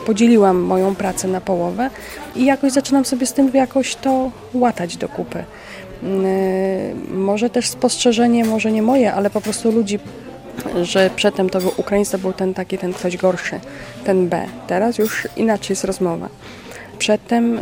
podzieliłam 0.06 0.58
moją 0.58 0.96
pracę 0.96 1.28
na 1.28 1.42
połowę 1.42 1.90
i 2.36 2.46
jakoś 2.46 2.72
zaczynam 2.72 3.06
sobie 3.06 3.26
z 3.26 3.34
tym 3.34 3.52
jakoś 3.54 3.96
to 3.96 4.32
łatać 4.54 4.98
do 4.98 5.10
kupy. 5.10 5.44
Mm, 6.04 7.24
Może 7.24 7.50
też 7.50 7.68
spostrzeżenie, 7.68 8.46
może 8.46 8.72
nie 8.72 8.82
moje, 8.82 9.14
ale 9.14 9.30
po 9.30 9.42
prostu 9.42 9.72
ludzi 9.72 10.00
że 10.82 11.10
przedtem 11.16 11.50
to 11.50 11.60
był 11.60 11.72
Ukraińc, 11.78 12.10
to 12.10 12.18
był 12.18 12.34
ten 12.34 12.54
taki, 12.54 12.78
ten 12.78 12.94
ktoś 12.94 13.18
gorszy, 13.18 13.60
ten 14.06 14.30
B. 14.30 14.46
Teraz 14.68 14.98
już 14.98 15.28
inaczej 15.36 15.68
jest 15.70 15.84
rozmowa. 15.84 16.30
Przedtem, 16.98 17.58
y, 17.58 17.62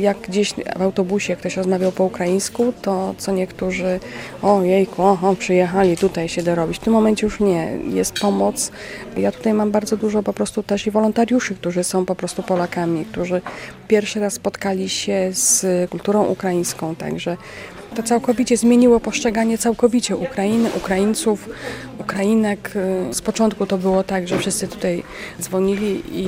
jak 0.00 0.20
gdzieś 0.20 0.54
w 0.76 0.82
autobusie 0.82 1.36
ktoś 1.36 1.56
rozmawiał 1.56 1.92
po 1.92 2.04
ukraińsku, 2.04 2.72
to 2.82 3.14
co 3.18 3.32
niektórzy, 3.32 4.00
o 4.42 4.62
jejku, 4.62 5.02
oho, 5.02 5.36
przyjechali 5.36 5.96
tutaj 5.96 6.28
się 6.28 6.42
dorobić. 6.42 6.76
W 6.76 6.80
tym 6.80 6.92
momencie 6.92 7.26
już 7.26 7.40
nie, 7.40 7.78
jest 7.90 8.20
pomoc. 8.20 8.70
Ja 9.16 9.32
tutaj 9.32 9.54
mam 9.54 9.70
bardzo 9.70 9.96
dużo 9.96 10.22
po 10.22 10.32
prostu 10.32 10.62
też 10.62 10.86
i 10.86 10.90
wolontariuszy, 10.90 11.54
którzy 11.54 11.84
są 11.84 12.06
po 12.06 12.14
prostu 12.14 12.42
Polakami, 12.42 13.04
którzy 13.04 13.40
pierwszy 13.88 14.20
raz 14.20 14.32
spotkali 14.32 14.88
się 14.88 15.30
z 15.32 15.90
kulturą 15.90 16.24
ukraińską, 16.24 16.94
także 16.94 17.36
to 17.94 18.02
całkowicie 18.02 18.56
zmieniło 18.56 19.00
postrzeganie 19.00 19.58
całkowicie 19.58 20.16
Ukrainy, 20.16 20.70
Ukraińców, 20.76 21.48
Ukrainek. 22.02 22.70
Z 23.12 23.22
początku 23.22 23.66
to 23.66 23.78
było 23.78 24.04
tak, 24.04 24.28
że 24.28 24.38
wszyscy 24.38 24.68
tutaj 24.68 25.02
dzwonili 25.40 26.02
i 26.12 26.26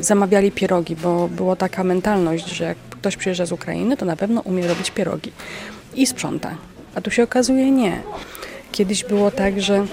zamawiali 0.00 0.52
pierogi, 0.52 0.96
bo 0.96 1.28
była 1.28 1.56
taka 1.56 1.84
mentalność, 1.84 2.48
że 2.48 2.64
jak 2.64 2.78
ktoś 2.90 3.16
przyjeżdża 3.16 3.46
z 3.46 3.52
Ukrainy, 3.52 3.96
to 3.96 4.04
na 4.04 4.16
pewno 4.16 4.40
umie 4.40 4.66
robić 4.66 4.90
pierogi 4.90 5.32
i 5.94 6.06
sprząta. 6.06 6.54
A 6.94 7.00
tu 7.00 7.10
się 7.10 7.22
okazuje 7.22 7.70
nie. 7.70 8.02
Kiedyś 8.72 9.04
było 9.04 9.30
tak, 9.30 9.60
że 9.60 9.86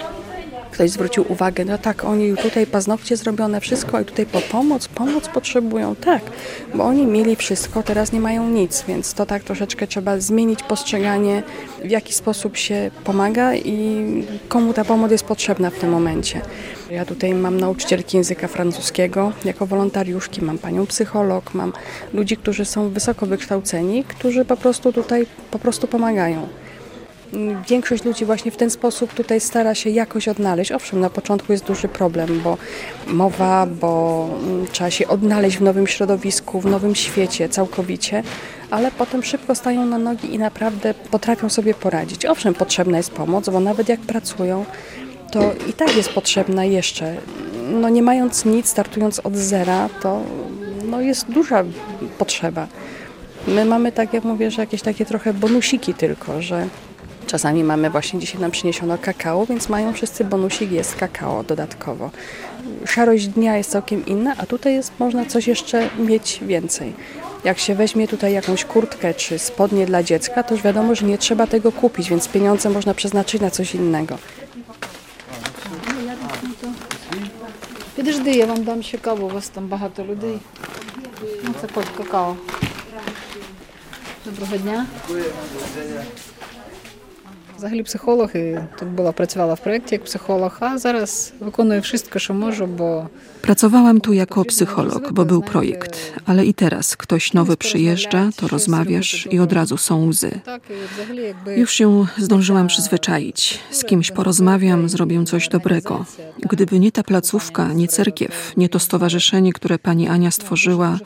ktoś 0.75 0.89
zwrócił 0.89 1.25
uwagę, 1.29 1.65
no 1.65 1.77
tak, 1.77 2.03
oni 2.03 2.35
tutaj 2.37 2.67
paznokcie 2.67 3.17
zrobione, 3.17 3.61
wszystko 3.61 3.99
i 3.99 4.05
tutaj 4.05 4.25
po 4.25 4.41
pomoc, 4.41 4.87
pomoc 4.87 5.27
potrzebują, 5.27 5.95
tak, 5.95 6.21
bo 6.73 6.83
oni 6.83 7.05
mieli 7.05 7.35
wszystko, 7.35 7.83
teraz 7.83 8.11
nie 8.11 8.19
mają 8.19 8.49
nic, 8.49 8.83
więc 8.87 9.13
to 9.13 9.25
tak 9.25 9.43
troszeczkę 9.43 9.87
trzeba 9.87 10.19
zmienić 10.19 10.63
postrzeganie, 10.63 11.43
w 11.83 11.89
jaki 11.89 12.13
sposób 12.13 12.57
się 12.57 12.91
pomaga 13.03 13.55
i 13.55 14.05
komu 14.47 14.73
ta 14.73 14.85
pomoc 14.85 15.11
jest 15.11 15.23
potrzebna 15.23 15.69
w 15.69 15.79
tym 15.79 15.89
momencie. 15.89 16.41
Ja 16.89 17.05
tutaj 17.05 17.33
mam 17.33 17.59
nauczycielki 17.59 18.17
języka 18.17 18.47
francuskiego 18.47 19.31
jako 19.45 19.65
wolontariuszki, 19.65 20.41
mam 20.41 20.57
panią 20.57 20.85
psycholog, 20.85 21.53
mam 21.53 21.73
ludzi, 22.13 22.37
którzy 22.37 22.65
są 22.65 22.89
wysoko 22.89 23.25
wykształceni, 23.25 24.03
którzy 24.03 24.45
po 24.45 24.57
prostu 24.57 24.93
tutaj 24.93 25.25
po 25.51 25.59
prostu 25.59 25.87
pomagają. 25.87 26.47
Większość 27.69 28.03
ludzi 28.03 28.25
właśnie 28.25 28.51
w 28.51 28.57
ten 28.57 28.69
sposób 28.69 29.13
tutaj 29.13 29.39
stara 29.39 29.75
się 29.75 29.89
jakoś 29.89 30.27
odnaleźć. 30.27 30.71
Owszem, 30.71 30.99
na 30.99 31.09
początku 31.09 31.51
jest 31.51 31.65
duży 31.65 31.87
problem, 31.87 32.41
bo 32.43 32.57
mowa, 33.07 33.65
bo 33.65 34.29
mm, 34.43 34.67
trzeba 34.71 34.89
się 34.89 35.07
odnaleźć 35.07 35.57
w 35.57 35.61
nowym 35.61 35.87
środowisku, 35.87 36.59
w 36.61 36.65
nowym 36.65 36.95
świecie 36.95 37.49
całkowicie, 37.49 38.23
ale 38.71 38.91
potem 38.91 39.23
szybko 39.23 39.55
stają 39.55 39.85
na 39.85 39.97
nogi 39.97 40.33
i 40.33 40.39
naprawdę 40.39 40.93
potrafią 40.93 41.49
sobie 41.49 41.73
poradzić. 41.73 42.25
Owszem, 42.25 42.53
potrzebna 42.53 42.97
jest 42.97 43.11
pomoc, 43.11 43.49
bo 43.49 43.59
nawet 43.59 43.89
jak 43.89 43.99
pracują, 43.99 44.65
to 45.31 45.53
i 45.69 45.73
tak 45.73 45.97
jest 45.97 46.09
potrzebna 46.09 46.65
jeszcze. 46.65 47.15
No 47.71 47.89
nie 47.89 48.01
mając 48.01 48.45
nic, 48.45 48.67
startując 48.67 49.19
od 49.19 49.35
zera, 49.35 49.89
to 50.01 50.21
no 50.85 51.01
jest 51.01 51.31
duża 51.31 51.63
potrzeba. 52.17 52.67
My 53.47 53.65
mamy, 53.65 53.91
tak 53.91 54.13
jak 54.13 54.23
mówię, 54.23 54.51
że 54.51 54.61
jakieś 54.61 54.81
takie 54.81 55.05
trochę 55.05 55.33
bonusiki 55.33 55.93
tylko, 55.93 56.41
że 56.41 56.67
Czasami 57.26 57.64
mamy 57.64 57.90
właśnie 57.90 58.20
dzisiaj 58.20 58.40
nam 58.40 58.50
przyniesiono 58.50 58.98
kakao, 58.98 59.46
więc 59.46 59.68
mają 59.68 59.92
wszyscy 59.92 60.24
bonusik, 60.24 60.72
jest 60.72 60.94
kakao 60.94 61.44
dodatkowo. 61.44 62.10
Szarość 62.86 63.26
dnia 63.26 63.56
jest 63.56 63.70
całkiem 63.70 64.06
inna, 64.06 64.34
a 64.38 64.46
tutaj 64.46 64.74
jest 64.74 64.92
można 64.98 65.26
coś 65.26 65.46
jeszcze 65.48 65.88
mieć 65.98 66.40
więcej. 66.42 66.94
Jak 67.44 67.58
się 67.58 67.74
weźmie 67.74 68.08
tutaj 68.08 68.32
jakąś 68.32 68.64
kurtkę 68.64 69.14
czy 69.14 69.38
spodnie 69.38 69.86
dla 69.86 70.02
dziecka, 70.02 70.42
to 70.42 70.54
już 70.54 70.62
wiadomo, 70.62 70.94
że 70.94 71.06
nie 71.06 71.18
trzeba 71.18 71.46
tego 71.46 71.72
kupić, 71.72 72.10
więc 72.10 72.28
pieniądze 72.28 72.70
można 72.70 72.94
przeznaczyć 72.94 73.40
na 73.40 73.50
coś 73.50 73.74
innego. 73.74 74.18
Підожди, 77.96 78.30
я 78.30 78.46
вам 78.46 78.64
дам 78.64 78.82
ще 78.82 78.98
каву, 78.98 79.26
у 79.26 79.28
вас 79.28 79.48
там 79.48 79.66
багато 79.68 80.04
людей. 80.04 80.38
Ну, 81.44 81.54
це 81.60 81.66
код 81.66 81.84
какао. 81.96 82.36
Доброго 84.24 84.58
дня. 84.58 84.86
Взагалі 87.56 87.82
психолог 87.82 88.36
і 88.36 88.58
тут 88.78 88.88
була 88.88 89.12
працювала 89.12 89.54
в 89.54 89.60
проєкті 89.60 89.94
як 89.94 90.04
психолог, 90.04 90.56
а 90.60 90.78
зараз 90.78 91.32
виконую 91.40 91.80
wszystko, 91.80 92.18
що 92.18 92.34
можу, 92.34 92.66
bo 92.66 93.06
Pracowałam 93.42 94.00
tu 94.00 94.12
jako 94.12 94.44
psycholog, 94.44 95.12
bo 95.12 95.24
był 95.24 95.42
projekt, 95.42 96.12
ale 96.26 96.44
i 96.44 96.54
teraz 96.54 96.96
ktoś 96.96 97.32
nowy 97.32 97.56
przyjeżdża, 97.56 98.30
to 98.36 98.48
rozmawiasz 98.48 99.28
i 99.30 99.38
od 99.38 99.52
razu 99.52 99.76
są 99.76 100.08
łzy. 100.08 100.40
так 100.44 100.62
і 100.70 100.94
взагалі 100.94 101.22
якби 101.22 101.56
Już 101.56 101.72
się 101.72 102.06
zdążyłam 102.18 102.66
przyzwyczaić. 102.66 103.58
Z 103.70 103.84
kimś 103.84 104.10
porozmawiam, 104.10 104.88
zrobię 104.88 105.24
coś 105.24 105.48
dobrego. 105.48 106.04
Gdyby 106.38 106.78
nie 106.78 106.92
ta 106.92 107.02
placówka, 107.02 107.72
nie 107.72 107.88
cerkiew, 107.88 108.52
nie 108.56 108.68
to 108.68 108.78
stowarzyszenie, 108.78 109.52
które 109.52 109.78
pani 109.78 110.08
Ania 110.08 110.30
stworzyła, 110.30 110.98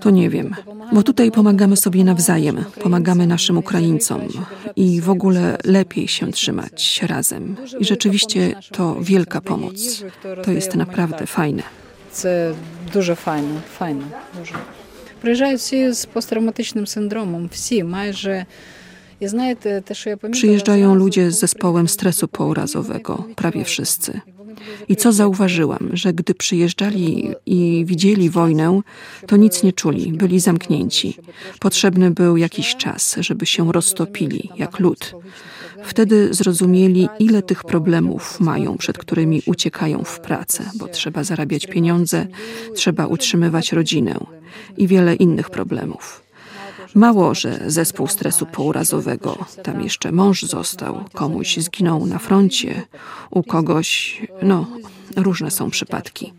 to 0.00 0.10
nie 0.10 0.30
wiem. 0.30 0.54
Bo 0.92 1.02
tutaj 1.02 1.30
pomagamy 1.30 1.76
sobie 1.76 2.04
nawzajem, 2.04 2.64
pomagamy 2.82 3.26
naszym 3.26 3.58
Ukraińcom 3.58 4.20
i 4.76 5.00
w 5.00 5.10
ogóle 5.10 5.58
lepiej 5.64 6.08
się 6.08 6.32
trzymać 6.32 7.02
razem. 7.02 7.56
I 7.80 7.84
rzeczywiście 7.84 8.54
to 8.70 8.96
wielka 9.00 9.40
pomoc. 9.40 10.04
To 10.44 10.52
jest 10.52 10.74
naprawdę 10.74 11.26
fajne. 11.26 11.62
Це 12.12 12.54
дуже 12.92 13.14
файно, 13.14 13.60
файно. 13.78 14.04
Дуже. 14.38 14.54
Приїжджають 15.20 15.60
всі 15.60 15.92
з 15.92 16.06
посттравматичним 16.06 16.86
синдромом, 16.86 17.48
всі 17.52 17.84
майже. 17.84 18.46
І 19.20 19.28
знаєте, 19.28 19.82
те, 19.86 19.94
що 19.94 20.10
я 20.10 20.16
помітила, 20.16 20.40
Przyjeżdżają 20.40 20.88
зразу, 20.88 21.04
ludzie 21.04 21.30
z 21.30 21.34
коли 21.34 21.40
zespołem 21.40 21.86
приходять, 21.86 21.90
stresu 21.90 22.26
вони 22.26 22.38
pourazowego, 22.38 23.24
не 23.28 23.34
prawie 23.34 23.60
відчувають. 23.60 23.68
wszyscy. 23.68 24.20
I 24.87 24.95
co 24.95 25.11
zauważyłam, 25.11 25.89
że 25.93 26.13
gdy 26.13 26.33
przyjeżdżali 26.33 27.33
i 27.45 27.83
widzieli 27.85 28.29
wojnę, 28.29 28.81
to 29.27 29.37
nic 29.37 29.63
nie 29.63 29.73
czuli, 29.73 30.11
byli 30.11 30.39
zamknięci. 30.39 31.17
Potrzebny 31.59 32.11
był 32.11 32.37
jakiś 32.37 32.75
czas, 32.75 33.15
żeby 33.19 33.45
się 33.45 33.71
roztopili, 33.71 34.49
jak 34.55 34.79
lód. 34.79 35.15
Wtedy 35.83 36.33
zrozumieli, 36.33 37.09
ile 37.19 37.41
tych 37.41 37.63
problemów 37.63 38.39
mają, 38.39 38.77
przed 38.77 38.97
którymi 38.97 39.41
uciekają 39.45 40.03
w 40.03 40.19
pracę, 40.19 40.63
bo 40.75 40.87
trzeba 40.87 41.23
zarabiać 41.23 41.67
pieniądze, 41.67 42.27
trzeba 42.75 43.07
utrzymywać 43.07 43.71
rodzinę 43.71 44.19
i 44.77 44.87
wiele 44.87 45.15
innych 45.15 45.49
problemów. 45.49 46.26
Mało, 46.95 47.35
że 47.35 47.59
zespół 47.67 48.07
stresu 48.07 48.45
pourazowego, 48.45 49.45
tam 49.63 49.81
jeszcze 49.81 50.11
mąż 50.11 50.43
został, 50.43 51.03
komuś 51.13 51.57
zginął 51.57 52.05
na 52.05 52.19
froncie, 52.19 52.81
u 53.29 53.43
kogoś, 53.43 54.21
no, 54.41 54.65
różne 55.15 55.51
są 55.51 55.69
przypadki. 55.69 56.33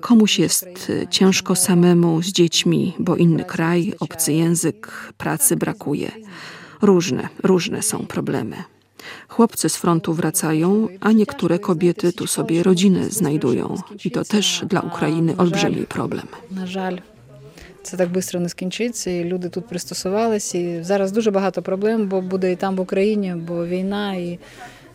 Komuś 0.00 0.38
jest 0.38 0.92
ciężko 1.10 1.56
samemu 1.56 2.22
z 2.22 2.26
dziećmi, 2.26 2.94
bo 2.98 3.16
inny 3.16 3.44
kraj, 3.44 3.94
obcy 4.00 4.32
język, 4.32 5.12
pracy 5.16 5.56
brakuje. 5.56 6.10
Różne, 6.82 7.28
różne 7.42 7.82
są 7.82 7.98
problemy. 7.98 8.56
Chłopcy 9.28 9.68
z 9.68 9.76
frontu 9.76 10.14
wracają, 10.14 10.88
a 11.00 11.12
niektóre 11.12 11.58
kobiety 11.58 12.12
tu 12.12 12.26
sobie 12.26 12.62
rodziny 12.62 13.10
znajdują. 13.10 13.74
I 14.04 14.10
to 14.10 14.24
też 14.24 14.64
dla 14.68 14.80
Ukrainy 14.80 15.36
olbrzymi 15.36 15.86
problem. 15.86 16.26
Na 16.50 16.66
żal. 16.66 17.00
Це 17.88 17.96
так 17.96 18.08
швидко 18.08 18.40
не 18.40 18.48
скінчиться, 18.48 19.10
і 19.10 19.24
люди 19.24 19.48
тут 19.48 19.68
пристосувалися. 19.68 20.58
І 20.58 20.82
зараз 20.82 21.12
дуже 21.12 21.30
багато 21.30 21.62
проблем, 21.62 22.08
бо 22.08 22.20
буде 22.20 22.52
і 22.52 22.56
там 22.56 22.76
в 22.76 22.80
Україні, 22.80 23.34
бо 23.48 23.66
війна, 23.66 24.14
і 24.14 24.38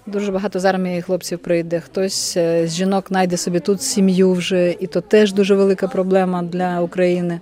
дуже 0.05 0.31
багато 0.31 0.59
з 0.59 0.65
армії 0.65 1.01
хлопців 1.01 1.39
прийде. 1.39 1.79
Хтось 1.79 2.37
е, 2.37 2.67
з 2.67 2.73
жінок 2.73 3.05
знайде 3.07 3.37
собі 3.37 3.59
тут 3.59 3.81
сім'ю 3.81 4.31
вже, 4.31 4.75
і 4.79 4.87
то 4.87 5.01
теж 5.01 5.33
дуже 5.33 5.55
велика 5.55 5.87
проблема 5.87 6.43
для 6.43 6.81
України. 6.81 7.39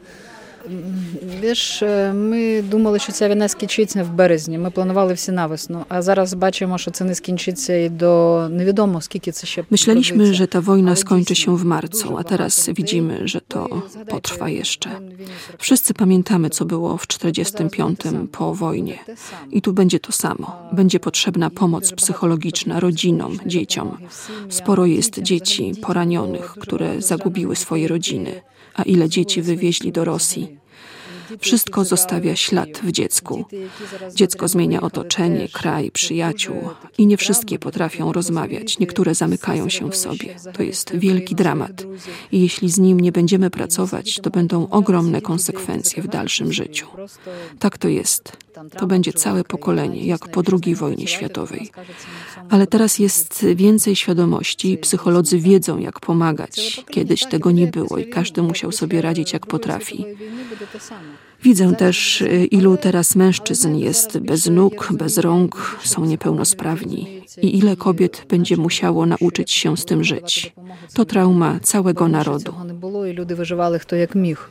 Віж, 1.43 1.85
ми 2.15 2.63
думали, 2.63 2.99
що 2.99 3.13
ця 3.13 3.29
війна 3.29 3.49
скінчиться 3.49 4.03
в 4.05 4.11
березні. 4.11 4.59
Ми 4.59 4.71
планували 4.71 5.13
всі 5.15 5.33
на 5.33 5.47
весну, 5.47 5.85
a 5.89 6.03
зараз 6.03 6.35
бачимо, 6.35 6.79
що 6.79 6.91
це 6.91 7.05
не 7.05 7.15
скінчиться 7.15 7.75
і 7.77 7.89
до 7.89 8.47
невідоmo, 8.51 9.01
скільки 9.01 9.33
це 9.33 9.47
ще 9.47 9.65
Myśleliśmy, 9.71 10.17
продлиться. 10.17 10.35
że 10.39 10.47
ta 10.47 10.61
wojna 10.61 10.91
Ale 10.91 10.97
skończy 10.97 11.35
дійсно, 11.35 11.45
się 11.53 11.57
w 11.57 11.65
marcu, 11.65 12.09
дуже 12.09 12.21
a 12.21 12.25
teraz 12.25 12.59
багато 12.59 12.73
widzimy, 12.83 13.15
людей. 13.15 13.29
że 13.29 13.41
to 13.41 13.63
Ви 13.63 13.69
згадайте, 13.91 14.11
potrwa 14.11 14.49
jeszcze. 14.49 14.89
війну 14.91 15.01
40 15.47 15.57
Wszyscy 15.59 15.95
pamiętamy, 15.95 16.51
co 16.51 16.65
było 16.65 16.97
w 16.97 17.01
Зараз 17.01 17.19
буде 17.19 17.45
те 17.45 17.45
45 17.45 18.03
саме. 18.03 18.27
po 18.27 18.55
wojnie. 18.55 18.99
Те 19.07 19.17
саме. 19.17 19.53
I 19.53 19.63
tu 19.63 19.73
będzie 19.73 20.01
to 20.01 20.13
samo. 20.13 20.47
Będzie 20.73 21.01
potrzebna 21.01 21.51
pomoc 21.51 21.93
psychologiczna 21.93 22.81
rodzinom, 22.81 23.39
dzieciom. 23.47 23.99
Sporo 24.49 24.87
jest 24.87 25.19
dzieci 25.23 25.73
poranionych, 25.83 26.55
które 26.61 27.03
zagubiły 27.03 27.57
swoje 27.57 27.89
rodziny. 27.89 28.33
A 28.74 28.84
ile 28.84 29.10
dzieci 29.10 29.42
wywieźli 29.42 29.92
do 29.92 30.06
Rosji? 30.06 30.61
Wszystko 31.40 31.86
zostawia 31.86 32.36
ślad 32.36 32.70
w 32.84 32.92
dziecku. 32.92 33.46
Dziecko 34.16 34.48
zmienia 34.48 34.82
otoczenie, 34.82 35.50
kraj, 35.50 35.92
przyjaciół 35.92 36.56
i 36.98 37.08
nie 37.08 37.18
wszystkie 37.18 37.60
potrafią 37.60 38.12
rozmawiać. 38.12 38.80
Niektóre 38.80 39.16
zamykają 39.16 39.70
się 39.70 39.90
w 39.90 39.96
sobie. 39.96 40.36
To 40.54 40.64
jest 40.64 40.96
wielki 40.96 41.36
dramat. 41.36 41.84
I 42.32 42.42
jeśli 42.42 42.70
z 42.70 42.80
nim 42.80 43.00
nie 43.00 43.12
będziemy 43.12 43.50
pracować, 43.50 44.20
to 44.24 44.30
będą 44.30 44.70
ogromne 44.70 45.22
konsekwencje 45.22 46.04
w 46.04 46.08
dalszym 46.08 46.54
życiu. 46.54 46.88
Tak 47.60 47.78
to 47.78 47.88
jest. 47.88 48.38
To 48.78 48.88
będzie 48.88 49.14
całe 49.14 49.44
pokolenie, 49.44 50.06
jak 50.06 50.28
po 50.28 50.42
II 50.64 50.76
wojnie 50.76 51.08
światowej. 51.08 51.70
Ale 52.50 52.68
teraz 52.68 53.00
jest 53.00 53.46
więcej 53.56 53.96
świadomości, 53.96 54.78
psycholodzy 54.78 55.40
wiedzą, 55.40 55.80
jak 55.80 56.00
pomagać. 56.00 56.84
Kiedyś 56.90 57.26
tego 57.26 57.52
nie 57.52 57.68
było 57.68 57.98
i 57.98 58.10
każdy 58.10 58.42
musiał 58.42 58.72
sobie 58.72 59.02
radzić, 59.02 59.34
jak 59.34 59.46
potrafi. 59.46 60.06
Widzę 61.45 61.73
też, 61.73 62.21
y, 62.21 62.45
ilu 62.45 62.77
teraz 62.77 63.17
mężczyzn 63.17 63.75
jest 63.75 64.19
bez 64.19 64.47
nóg, 64.47 64.89
bez 64.93 65.19
rąk, 65.19 65.79
są 65.85 66.05
niepełnosprawni 66.05 67.23
i 67.43 67.59
ile 67.59 67.77
kobiet 67.77 68.27
będzie 68.31 68.57
musiało 68.57 69.07
nauczyć 69.07 69.51
się 69.51 69.77
z 69.77 69.85
tym 69.85 70.05
żyć. 70.05 70.55
To 70.95 71.05
trauma 71.05 71.61
całego 71.63 72.09
narodu. 72.09 72.45
Цього 72.45 72.65
не 72.65 72.73
було, 72.73 73.07
і 73.07 73.13
люди 73.13 73.35
виживали 73.35 73.79
хто 73.79 73.97
як 73.97 74.15
міг. 74.15 74.51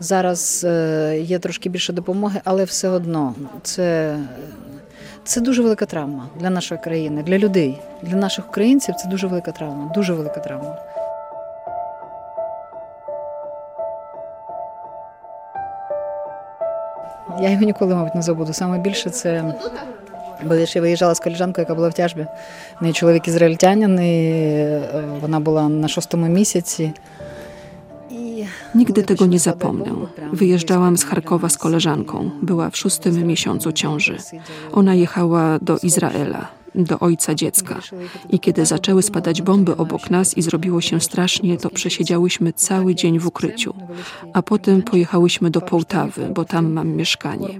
Зараз 0.00 0.64
е, 0.68 1.20
є 1.20 1.38
трошки 1.38 1.68
більше 1.68 1.92
допомоги, 1.92 2.40
але 2.44 2.64
все 2.64 2.88
одно 2.88 3.34
це, 3.62 4.18
це 5.24 5.40
дуже 5.40 5.62
велика 5.62 5.86
травма 5.86 6.28
для 6.40 6.50
нашої 6.50 6.80
країни, 6.80 7.22
для 7.22 7.38
людей, 7.38 7.78
для 8.02 8.16
наших 8.16 8.48
українців. 8.48 8.94
Це 8.94 9.08
дуже 9.08 9.26
велика 9.26 9.52
травма, 9.52 9.92
дуже 9.94 10.12
велика 10.12 10.40
травма. 10.40 10.87
Я 17.40 17.50
його 17.50 17.64
ніколи, 17.64 17.94
мабуть, 17.94 18.14
не 18.14 18.22
забуду. 18.22 18.52
Саме 18.52 18.78
більше 18.78 19.10
це. 19.10 19.54
Бо 20.44 20.54
я 20.54 20.66
ще 20.66 20.80
виїжджала 20.80 21.14
з 21.14 21.20
коліжанкою, 21.20 21.62
яка 21.62 21.74
була 21.74 21.88
в 21.88 21.94
тяжбі. 21.94 22.26
В 22.80 22.82
неї 22.82 22.94
чоловік 22.94 23.28
ізраїльтянин, 23.28 24.00
і 24.00 24.30
е, 24.30 25.04
вона 25.20 25.40
була 25.40 25.68
на 25.68 25.88
шостому 25.88 26.26
місяці. 26.26 26.92
І 28.10 28.44
Nigdy 28.74 29.02
tego 29.02 29.26
nie 29.26 29.38
zapomnę. 29.38 29.90
Wyjeżdżałam 30.32 30.96
z 30.96 31.04
Charkowa 31.04 31.48
z 31.48 31.58
koleżanką. 31.58 32.30
Była 32.42 32.70
w 32.70 32.76
szóstym 32.76 33.26
miesiącu 33.26 33.72
ciąży. 33.72 34.16
Ona 34.72 34.94
jechała 34.94 35.58
do 35.58 35.78
Izraela, 35.82 36.48
do 36.75 36.99
ojca 36.99 37.35
dziecka. 37.35 37.79
I 38.29 38.39
kiedy 38.39 38.65
zaczęły 38.65 39.01
spadać 39.03 39.41
bomby 39.41 39.77
obok 39.77 40.09
nas 40.09 40.37
i 40.37 40.41
zrobiło 40.41 40.81
się 40.81 41.01
strasznie, 41.01 41.57
to 41.57 41.69
przesiedziałyśmy 41.69 42.53
cały 42.53 42.95
dzień 42.95 43.19
w 43.19 43.27
ukryciu. 43.27 43.73
A 44.33 44.41
potem 44.41 44.81
pojechałyśmy 44.81 45.49
do 45.49 45.61
Połtawy, 45.61 46.31
bo 46.35 46.45
tam 46.45 46.71
mam 46.71 46.89
mieszkanie. 46.89 47.59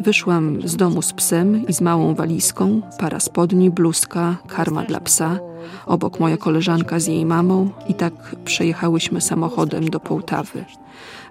Wyszłam 0.00 0.68
z 0.68 0.76
domu 0.76 1.02
z 1.02 1.12
psem 1.12 1.66
i 1.68 1.72
z 1.72 1.80
małą 1.80 2.14
walizką, 2.14 2.82
para 2.98 3.20
spodni, 3.20 3.70
bluzka, 3.70 4.36
karma 4.48 4.82
dla 4.84 5.00
psa. 5.00 5.38
Obok 5.86 6.20
moja 6.20 6.36
koleżanka 6.36 7.00
z 7.00 7.06
jej 7.06 7.26
mamą 7.26 7.70
i 7.88 7.94
tak 7.94 8.36
przejechałyśmy 8.44 9.20
samochodem 9.20 9.90
do 9.90 10.00
Połtawy. 10.00 10.64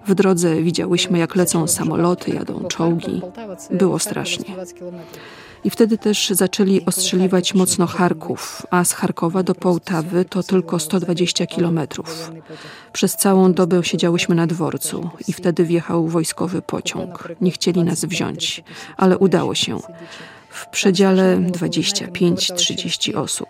W 0.07 0.15
drodze 0.15 0.61
widziałyśmy, 0.61 1.19
jak 1.19 1.35
lecą 1.35 1.67
samoloty, 1.67 2.31
jadą 2.31 2.63
czołgi. 2.63 3.21
Było 3.71 3.99
strasznie. 3.99 4.55
I 5.63 5.69
wtedy 5.69 5.97
też 5.97 6.29
zaczęli 6.29 6.85
ostrzeliwać 6.85 7.53
mocno 7.53 7.87
Charków, 7.87 8.67
a 8.69 8.83
z 8.83 8.93
Charkowa 8.93 9.43
do 9.43 9.55
Połtawy 9.55 10.25
to 10.25 10.43
tylko 10.43 10.79
120 10.79 11.45
kilometrów. 11.45 12.31
Przez 12.93 13.15
całą 13.15 13.53
dobę 13.53 13.83
siedziałyśmy 13.83 14.35
na 14.35 14.47
dworcu 14.47 15.09
i 15.27 15.33
wtedy 15.33 15.63
wjechał 15.63 16.07
wojskowy 16.07 16.61
pociąg. 16.61 17.27
Nie 17.41 17.51
chcieli 17.51 17.83
nas 17.83 18.05
wziąć, 18.05 18.63
ale 18.97 19.17
udało 19.17 19.55
się. 19.55 19.79
W 20.49 20.67
przedziale 20.67 21.37
25-30 21.37 23.15
osób. 23.17 23.49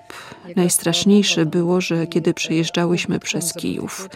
Najstraszniejsze 0.55 1.45
było, 1.45 1.81
że 1.81 2.07
kiedy 2.07 2.33
przejeżdżałyśmy 2.33 3.19
przez 3.19 3.53
Kijów, 3.53 4.09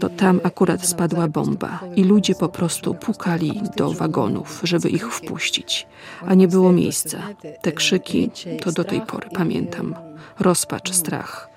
to 0.00 0.08
tam 0.08 0.40
akurat 0.44 0.86
spadła 0.86 1.28
bomba 1.28 1.80
i 1.96 2.04
ludzie 2.04 2.34
po 2.34 2.48
prostu 2.48 2.94
pukali 2.94 3.62
do 3.76 3.92
wagonów, 3.92 4.60
żeby 4.62 4.88
ich 4.88 5.12
wpuścić, 5.12 5.86
a 6.26 6.34
nie 6.34 6.48
było 6.48 6.72
miejsca. 6.72 7.22
Te 7.62 7.72
krzyki 7.72 8.30
to 8.62 8.72
do 8.72 8.84
tej 8.84 9.00
pory 9.00 9.28
pamiętam. 9.34 9.94
Rozpacz, 10.38 10.92
strach. 10.92 11.54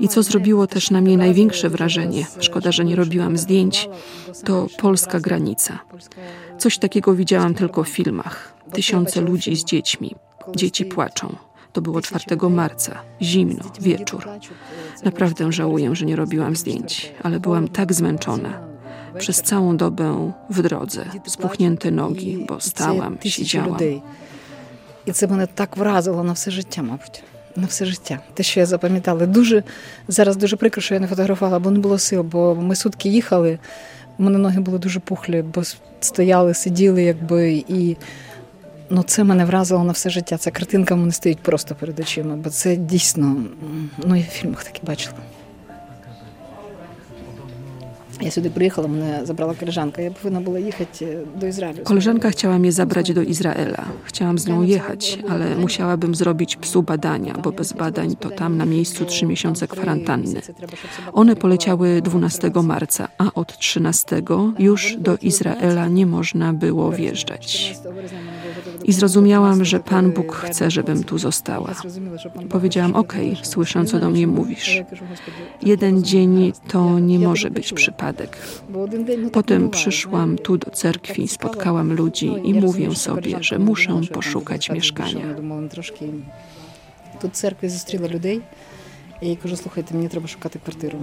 I 0.00 0.08
co 0.08 0.22
zrobiło 0.22 0.66
też 0.66 0.90
na 0.90 1.00
mnie 1.00 1.16
największe 1.16 1.68
wrażenie, 1.68 2.26
szkoda, 2.40 2.72
że 2.72 2.84
nie 2.84 2.96
robiłam 2.96 3.38
zdjęć, 3.38 3.88
to 4.44 4.66
polska 4.78 5.20
granica. 5.20 5.78
Coś 6.58 6.78
takiego 6.78 7.14
widziałam 7.14 7.54
tylko 7.54 7.84
w 7.84 7.88
filmach. 7.88 8.54
Tysiące 8.72 9.20
ludzi 9.20 9.56
z 9.56 9.64
dziećmi. 9.64 10.14
Dzieci 10.56 10.84
płaczą. 10.84 11.36
To 11.71 11.81
było 11.81 12.01
4 12.01 12.49
marca, 12.49 13.01
zimno, 13.21 13.63
wieczór. 13.81 14.27
Naprawdę 15.03 15.51
żałuję, 15.51 15.95
że 15.95 16.05
nie 16.05 16.15
robiłam 16.15 16.55
zdjęć, 16.55 17.11
ale 17.23 17.39
byłam 17.39 17.67
tak 17.67 17.93
zmęczona. 17.93 18.49
Przez 19.17 19.41
całą 19.41 19.77
dobę 19.77 20.31
w 20.49 20.61
drodze, 20.61 21.05
spuchnięte 21.25 21.91
nogi, 21.91 22.45
bo 22.47 22.59
stałam, 22.59 23.17
Тисячі 23.17 23.45
siedziałam. 23.45 23.73
людей. 23.73 24.01
І 25.05 25.11
це 25.11 25.27
мене 25.27 25.47
так 25.47 25.77
вразило 25.77 26.23
на 26.23 26.33
все 26.33 26.51
життя, 26.51 26.81
мабуть. 26.81 27.23
На 27.55 27.67
все 27.67 27.85
життя. 27.85 28.19
Те, 28.33 28.43
що 28.43 28.59
я 28.59 28.65
запам'ятала. 28.65 29.25
Дуже 29.25 29.63
зараз 30.07 30.37
дуже 30.37 30.55
прикро, 30.55 30.81
що 30.81 30.93
я 30.93 30.99
не 30.99 31.07
фотографувала, 31.07 31.59
бо 31.59 31.71
не 31.71 31.79
було 31.79 31.99
сил, 31.99 32.23
бо 32.23 32.55
ми 32.55 32.75
сутки 32.75 33.09
їхали. 33.09 33.59
У 34.17 34.23
мене 34.23 34.37
ноги 34.37 34.59
були 34.59 34.79
дуже 34.79 34.99
пухлі, 34.99 35.41
бо 35.41 35.63
стояли, 35.99 36.53
сиділи, 36.53 37.03
якби 37.03 37.63
і. 37.67 37.97
Ну, 38.90 39.02
це 39.02 39.24
мене 39.24 39.44
вразило 39.44 39.84
на 39.84 39.92
все 39.92 40.10
життя. 40.10 40.36
Ця 40.36 40.50
картинка 40.50 40.94
в 40.94 40.98
мене 40.98 41.12
стоїть 41.12 41.38
просто 41.38 41.74
перед 41.74 42.00
очима, 42.00 42.36
бо 42.36 42.50
це 42.50 42.76
дійсно, 42.76 43.36
ну 43.98 44.16
я 44.16 44.22
в 44.22 44.26
фільмах 44.26 44.64
таке 44.64 44.80
бачила. 44.82 45.16
Я 48.21 48.31
сюди 48.31 48.49
приїхала, 48.49 48.87
мене 48.87 49.25
забрала 49.25 49.53
колежанка. 49.53 50.01
Я 50.01 50.11
повинна 50.11 50.39
була 50.39 50.59
їхати 50.59 51.17
до 51.39 51.47
Ізраїлю. 51.47 51.83
Koleżanka 51.83 52.29
chciała 52.29 52.57
mnie 52.57 52.71
zabrać 52.71 53.13
do 53.13 53.21
Izraela. 53.21 53.85
Chciałam 54.03 54.39
z 54.39 54.47
nią 54.47 54.63
jechać, 54.63 55.19
ale 55.29 55.55
musiałabym 55.55 56.15
zrobić 56.15 56.55
psu 56.55 56.81
badania, 56.83 57.33
bo 57.43 57.51
bez 57.51 57.73
badań 57.73 58.15
to 58.19 58.29
tam 58.29 58.57
na 58.57 58.65
miejscu 58.65 59.05
trzy 59.05 59.25
miesiące 59.25 59.67
kwarantanny. 59.67 60.41
One 61.13 61.35
poleciały 61.35 62.01
12 62.01 62.51
marca, 62.63 63.07
a 63.17 63.33
od 63.33 63.57
13 63.57 64.21
już 64.59 64.95
do 64.97 65.17
Izraela 65.17 65.87
nie 65.87 66.05
można 66.05 66.53
było 66.53 66.91
wjeżdżać. 66.91 67.75
I 68.83 68.93
zrozumiałam, 68.93 69.65
że 69.65 69.79
Pan 69.79 70.11
Bóg 70.11 70.35
chce, 70.35 70.71
żebym 70.71 71.03
tu 71.03 71.17
została. 71.17 71.73
Powiedziałam, 72.49 72.95
okej, 72.95 73.37
słyszę, 73.43 73.85
co 73.85 73.99
do 73.99 74.09
mnie 74.09 74.27
mówisz. 74.27 74.81
Jeden 75.61 76.03
dzień 76.03 76.53
to 76.67 76.99
nie 76.99 77.19
może 77.19 77.51
być 77.51 77.73
przypadek. 77.73 78.05
Potem 79.31 79.69
przyszłam 79.69 80.37
tu 80.37 80.57
do 80.57 80.71
cerkwi, 80.71 81.27
spotkałam 81.27 81.93
ludzi 81.93 82.33
i 82.43 82.53
mówię 82.53 82.95
sobie, 82.95 83.43
że 83.43 83.59
muszę 83.59 84.01
poszukać 84.13 84.69
mieszkania. 84.69 85.25
Тут 87.21 87.31
в 87.31 87.35
церкві 87.35 87.69
зустріла 87.69 88.07
людей, 88.07 88.41
і 89.21 89.25
я 89.25 89.29
їй 89.29 89.35
кажу, 89.35 89.55
слухайте, 89.55 89.93
мені 89.95 90.07
треба 90.07 90.27
шукати 90.27 90.59
квартиру. 90.59 90.99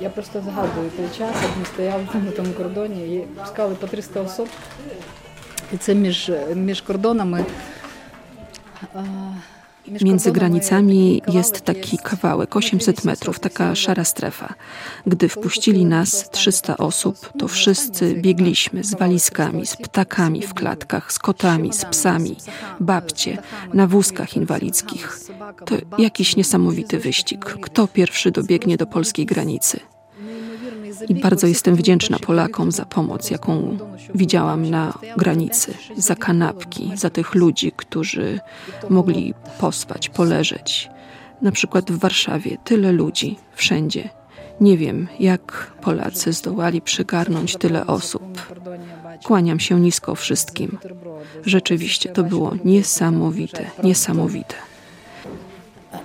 Я 0.00 0.10
просто 0.10 0.40
згадую 0.40 0.90
той 0.96 1.06
час, 1.18 1.36
як 1.42 1.56
ми 1.58 1.64
стояли 1.64 2.08
там 2.12 2.24
на 2.24 2.30
тому 2.30 2.52
кордоні 2.52 3.16
і 3.16 3.20
пускали 3.20 3.74
по 3.74 3.86
300 3.86 4.20
особ. 4.20 4.48
І 5.72 5.76
це 5.76 5.94
між, 5.94 6.30
між 6.54 6.80
кордонами. 6.80 7.44
а, 8.94 9.04
Między 10.01 10.31
granicami 10.31 11.21
jest 11.27 11.61
taki 11.61 11.97
kawałek, 11.97 12.55
800 12.55 13.03
metrów, 13.03 13.39
taka 13.39 13.75
szara 13.75 14.03
strefa. 14.03 14.53
Gdy 15.07 15.29
wpuścili 15.29 15.85
nas 15.85 16.29
300 16.29 16.77
osób, 16.77 17.31
to 17.39 17.47
wszyscy 17.47 18.13
biegliśmy 18.13 18.83
z 18.83 18.95
walizkami, 18.95 19.65
z 19.65 19.75
ptakami 19.75 20.41
w 20.41 20.53
klatkach, 20.53 21.11
z 21.11 21.19
kotami, 21.19 21.73
z 21.73 21.85
psami, 21.85 22.35
babcie, 22.79 23.37
na 23.73 23.87
wózkach 23.87 24.35
inwalidzkich. 24.35 25.19
To 25.65 25.75
jakiś 25.97 26.35
niesamowity 26.35 26.99
wyścig. 26.99 27.45
Kto 27.45 27.87
pierwszy 27.87 28.31
dobiegnie 28.31 28.77
do 28.77 28.85
polskiej 28.85 29.25
granicy? 29.25 29.79
I 31.09 31.15
bardzo 31.15 31.47
jestem 31.47 31.75
wdzięczna 31.75 32.19
Polakom 32.19 32.71
za 32.71 32.85
pomoc, 32.85 33.31
jaką 33.31 33.77
widziałam 34.15 34.69
na 34.69 34.93
granicy, 35.17 35.73
za 35.97 36.15
kanapki, 36.15 36.91
za 36.95 37.09
tych 37.09 37.35
ludzi, 37.35 37.71
którzy 37.75 38.39
mogli 38.89 39.33
pospać, 39.59 40.09
poleżeć. 40.09 40.89
Na 41.41 41.51
przykład 41.51 41.91
w 41.91 41.99
Warszawie 41.99 42.57
tyle 42.63 42.91
ludzi, 42.91 43.37
wszędzie. 43.55 44.09
Nie 44.61 44.77
wiem, 44.77 45.07
jak 45.19 45.71
Polacy 45.81 46.33
zdołali 46.33 46.81
przygarnąć 46.81 47.55
tyle 47.57 47.87
osób. 47.87 48.55
Kłaniam 49.23 49.59
się 49.59 49.79
nisko 49.79 50.15
wszystkim. 50.15 50.77
Rzeczywiście 51.45 52.09
to 52.09 52.23
było 52.23 52.53
niesamowite, 52.65 53.65
niesamowite. 53.83 54.55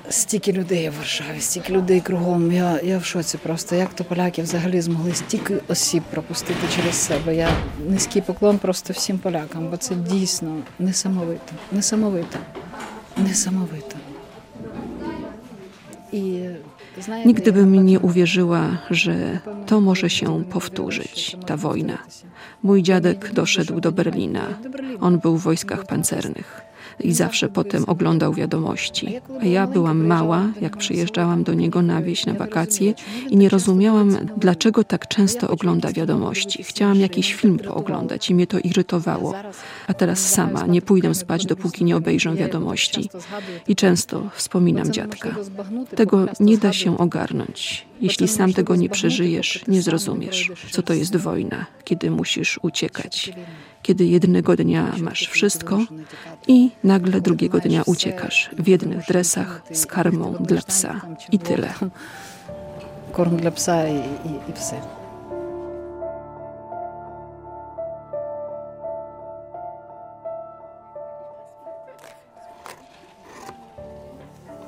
Стільки 0.09 0.51
людей 0.51 0.89
в 0.89 0.93
Варшаві, 0.97 1.39
стільки 1.39 1.73
людей 1.73 2.01
кругом. 2.01 2.51
Я, 2.51 2.81
я 2.81 2.97
в 2.97 3.05
шоці 3.05 3.37
просто. 3.37 3.75
Як 3.75 3.93
то 3.93 4.03
поляки 4.03 4.41
взагалі 4.41 4.81
змогли 4.81 5.13
стільки 5.13 5.57
осіб 5.67 6.03
пропустити 6.11 6.59
через 6.75 6.95
себе? 6.95 7.35
Я 7.35 7.49
низький 7.89 8.21
поклон 8.21 8.57
просто 8.57 8.93
всім 8.93 9.17
полякам, 9.17 9.67
бо 9.69 9.77
це 9.77 9.95
дійсно 9.95 10.57
несамовито. 10.79 11.53
Несамовито. 11.71 12.37
Несамовито. 13.17 13.95
І 16.11 16.39
знаєте, 17.01 17.27
Nigdy 17.29 17.51
bym 17.51 17.85
nie 17.85 17.99
uwierzyła, 17.99 18.77
że 18.89 19.39
to 19.65 19.81
może 19.81 20.09
się 20.09 20.43
powtórzyć, 20.43 21.37
ta 21.45 21.57
wojna. 21.57 21.97
Mój 22.63 22.83
dziadek 22.83 23.33
doszedł 23.33 23.79
do 23.79 23.91
Berlina. 23.91 24.47
On 25.01 25.19
był 25.19 25.37
w 25.37 25.41
wojskach 25.41 25.85
pancernych 25.85 26.61
i 27.00 27.12
zawsze 27.12 27.48
potem 27.48 27.84
oglądał 27.86 28.34
wiadomości. 28.34 29.20
A 29.40 29.44
ja 29.44 29.66
byłam 29.66 30.06
mała, 30.06 30.48
jak 30.60 30.76
przyjeżdżałam 30.76 31.44
do 31.44 31.54
niego 31.54 31.82
na 31.82 32.02
wieś 32.02 32.26
na 32.26 32.34
wakacje 32.34 32.94
i 33.30 33.36
nie 33.36 33.48
rozumiałam, 33.48 34.16
dlaczego 34.36 34.84
tak 34.84 35.08
często 35.08 35.48
ogląda 35.48 35.92
wiadomości. 35.92 36.62
Chciałam 36.62 37.00
jakiś 37.00 37.34
film 37.34 37.58
pooglądać 37.58 38.30
i 38.30 38.34
mnie 38.34 38.46
to 38.46 38.58
irytowało. 38.58 39.34
A 39.86 39.94
teraz 39.94 40.30
sama 40.30 40.66
nie 40.66 40.82
pójdę 40.82 41.14
spać, 41.14 41.46
dopóki 41.46 41.84
nie 41.84 41.96
obejrzę 41.96 42.34
wiadomości. 42.34 43.10
I 43.68 43.76
często 43.76 44.30
wspominam 44.34 44.92
dziadka. 44.92 45.34
Tego 45.94 46.26
nie 46.40 46.58
da 46.58 46.72
się 46.72 46.98
ogarnąć. 46.98 47.86
Jeśli 48.00 48.28
sam 48.28 48.52
tego 48.52 48.76
nie 48.76 48.88
przeżyjesz, 48.88 49.64
nie 49.68 49.82
zrozumiesz, 49.82 50.52
co 50.70 50.82
to 50.82 50.94
jest 50.94 51.16
wojna, 51.16 51.66
kiedy 51.84 52.10
musisz 52.10 52.58
uciekać 52.62 53.32
kiedy 53.82 54.04
jednego 54.04 54.56
dnia 54.56 54.92
masz 54.98 55.28
wszystko 55.28 55.78
i 56.48 56.70
nagle 56.84 57.20
drugiego 57.20 57.58
dnia 57.58 57.82
uciekasz 57.86 58.50
w 58.58 58.68
jednych 58.68 59.06
dresach 59.06 59.62
z 59.72 59.86
karmą 59.86 60.34
dla 60.40 60.62
psa 60.62 61.00
i 61.32 61.38
tyle. 61.38 61.74
Korm 63.12 63.36
dla 63.36 63.50
psa 63.50 63.88
i, 63.88 63.96
i, 63.96 64.50
i 64.50 64.52
psy. 64.52 64.74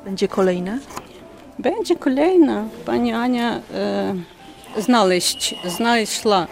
Będzie 0.04 0.28
kolejna? 0.28 0.78
Będzie 1.58 1.96
kolejna. 1.96 2.64
Pani 2.86 3.12
Ania 3.12 3.60
e, 3.74 4.14
znaleźć, 4.78 5.54
znalazła 5.68 6.46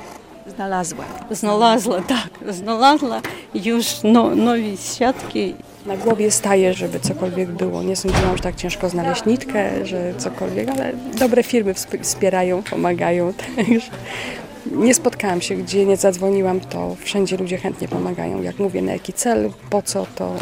Znalazła. 0.47 1.05
znalazła, 1.31 2.01
tak, 2.01 2.55
znalazła 2.55 3.21
już 3.55 3.87
no, 4.05 4.35
nowe 4.35 4.77
siatki. 4.77 5.55
Na 5.87 5.97
głowie 5.97 6.31
staje, 6.31 6.75
żeby 6.75 7.01
cokolwiek 7.01 7.51
było. 7.51 7.83
Nie 7.83 7.97
sądziłam, 7.97 8.37
że 8.37 8.43
tak 8.43 8.57
ciężko 8.57 8.89
znaleźć 8.89 9.25
nitkę, 9.25 9.87
że 9.87 10.15
cokolwiek, 10.19 10.69
ale 10.69 10.93
dobre 11.19 11.43
firmy 11.43 11.75
wsp- 11.75 12.03
wspierają, 12.03 12.63
pomagają. 12.63 13.33
Także 13.57 13.91
nie 14.67 14.95
spotkałam 14.95 15.41
się, 15.41 15.55
gdzie 15.55 15.87
nie 15.87 15.97
zadzwoniłam, 15.97 16.61
to 16.61 16.97
wszędzie 17.01 17.37
ludzie 17.37 17.59
chętnie 17.59 17.89
pomagają. 17.89 18.43
Jak 18.43 18.59
mówię, 18.59 18.83
na 18.83 18.93
jaki 18.93 19.13
cel, 19.13 19.51
po 19.71 19.83
co, 19.83 20.07
to 20.15 20.35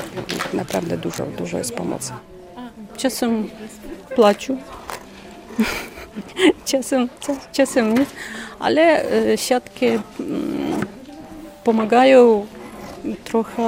naprawdę 0.55 0.97
dużo, 0.99 1.27
dużo 1.27 1.59
jest 1.59 1.75
pomocy. 1.75 2.13
Czasem 2.97 3.51
płaczу, 4.17 4.57
Часом 6.65 7.11
часом 7.53 7.95
ні. 7.95 8.07
Але 8.59 9.05
е, 9.13 9.37
щатки 9.37 10.01
допомагаю 11.59 12.45
трохи 13.23 13.63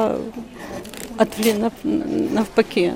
навпаки. 2.32 2.92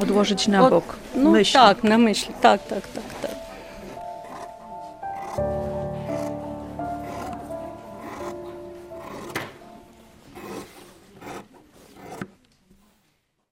Одвожить 0.00 0.46
на 0.48 0.70
бок. 0.70 0.84
От, 0.88 1.22
ну, 1.22 1.30
мишлі. 1.30 1.52
Так, 1.52 1.84
на 1.84 1.98
мишлі. 1.98 2.30
Так, 2.40 2.60
так, 2.68 2.82
так, 2.94 3.02
так. 3.20 3.33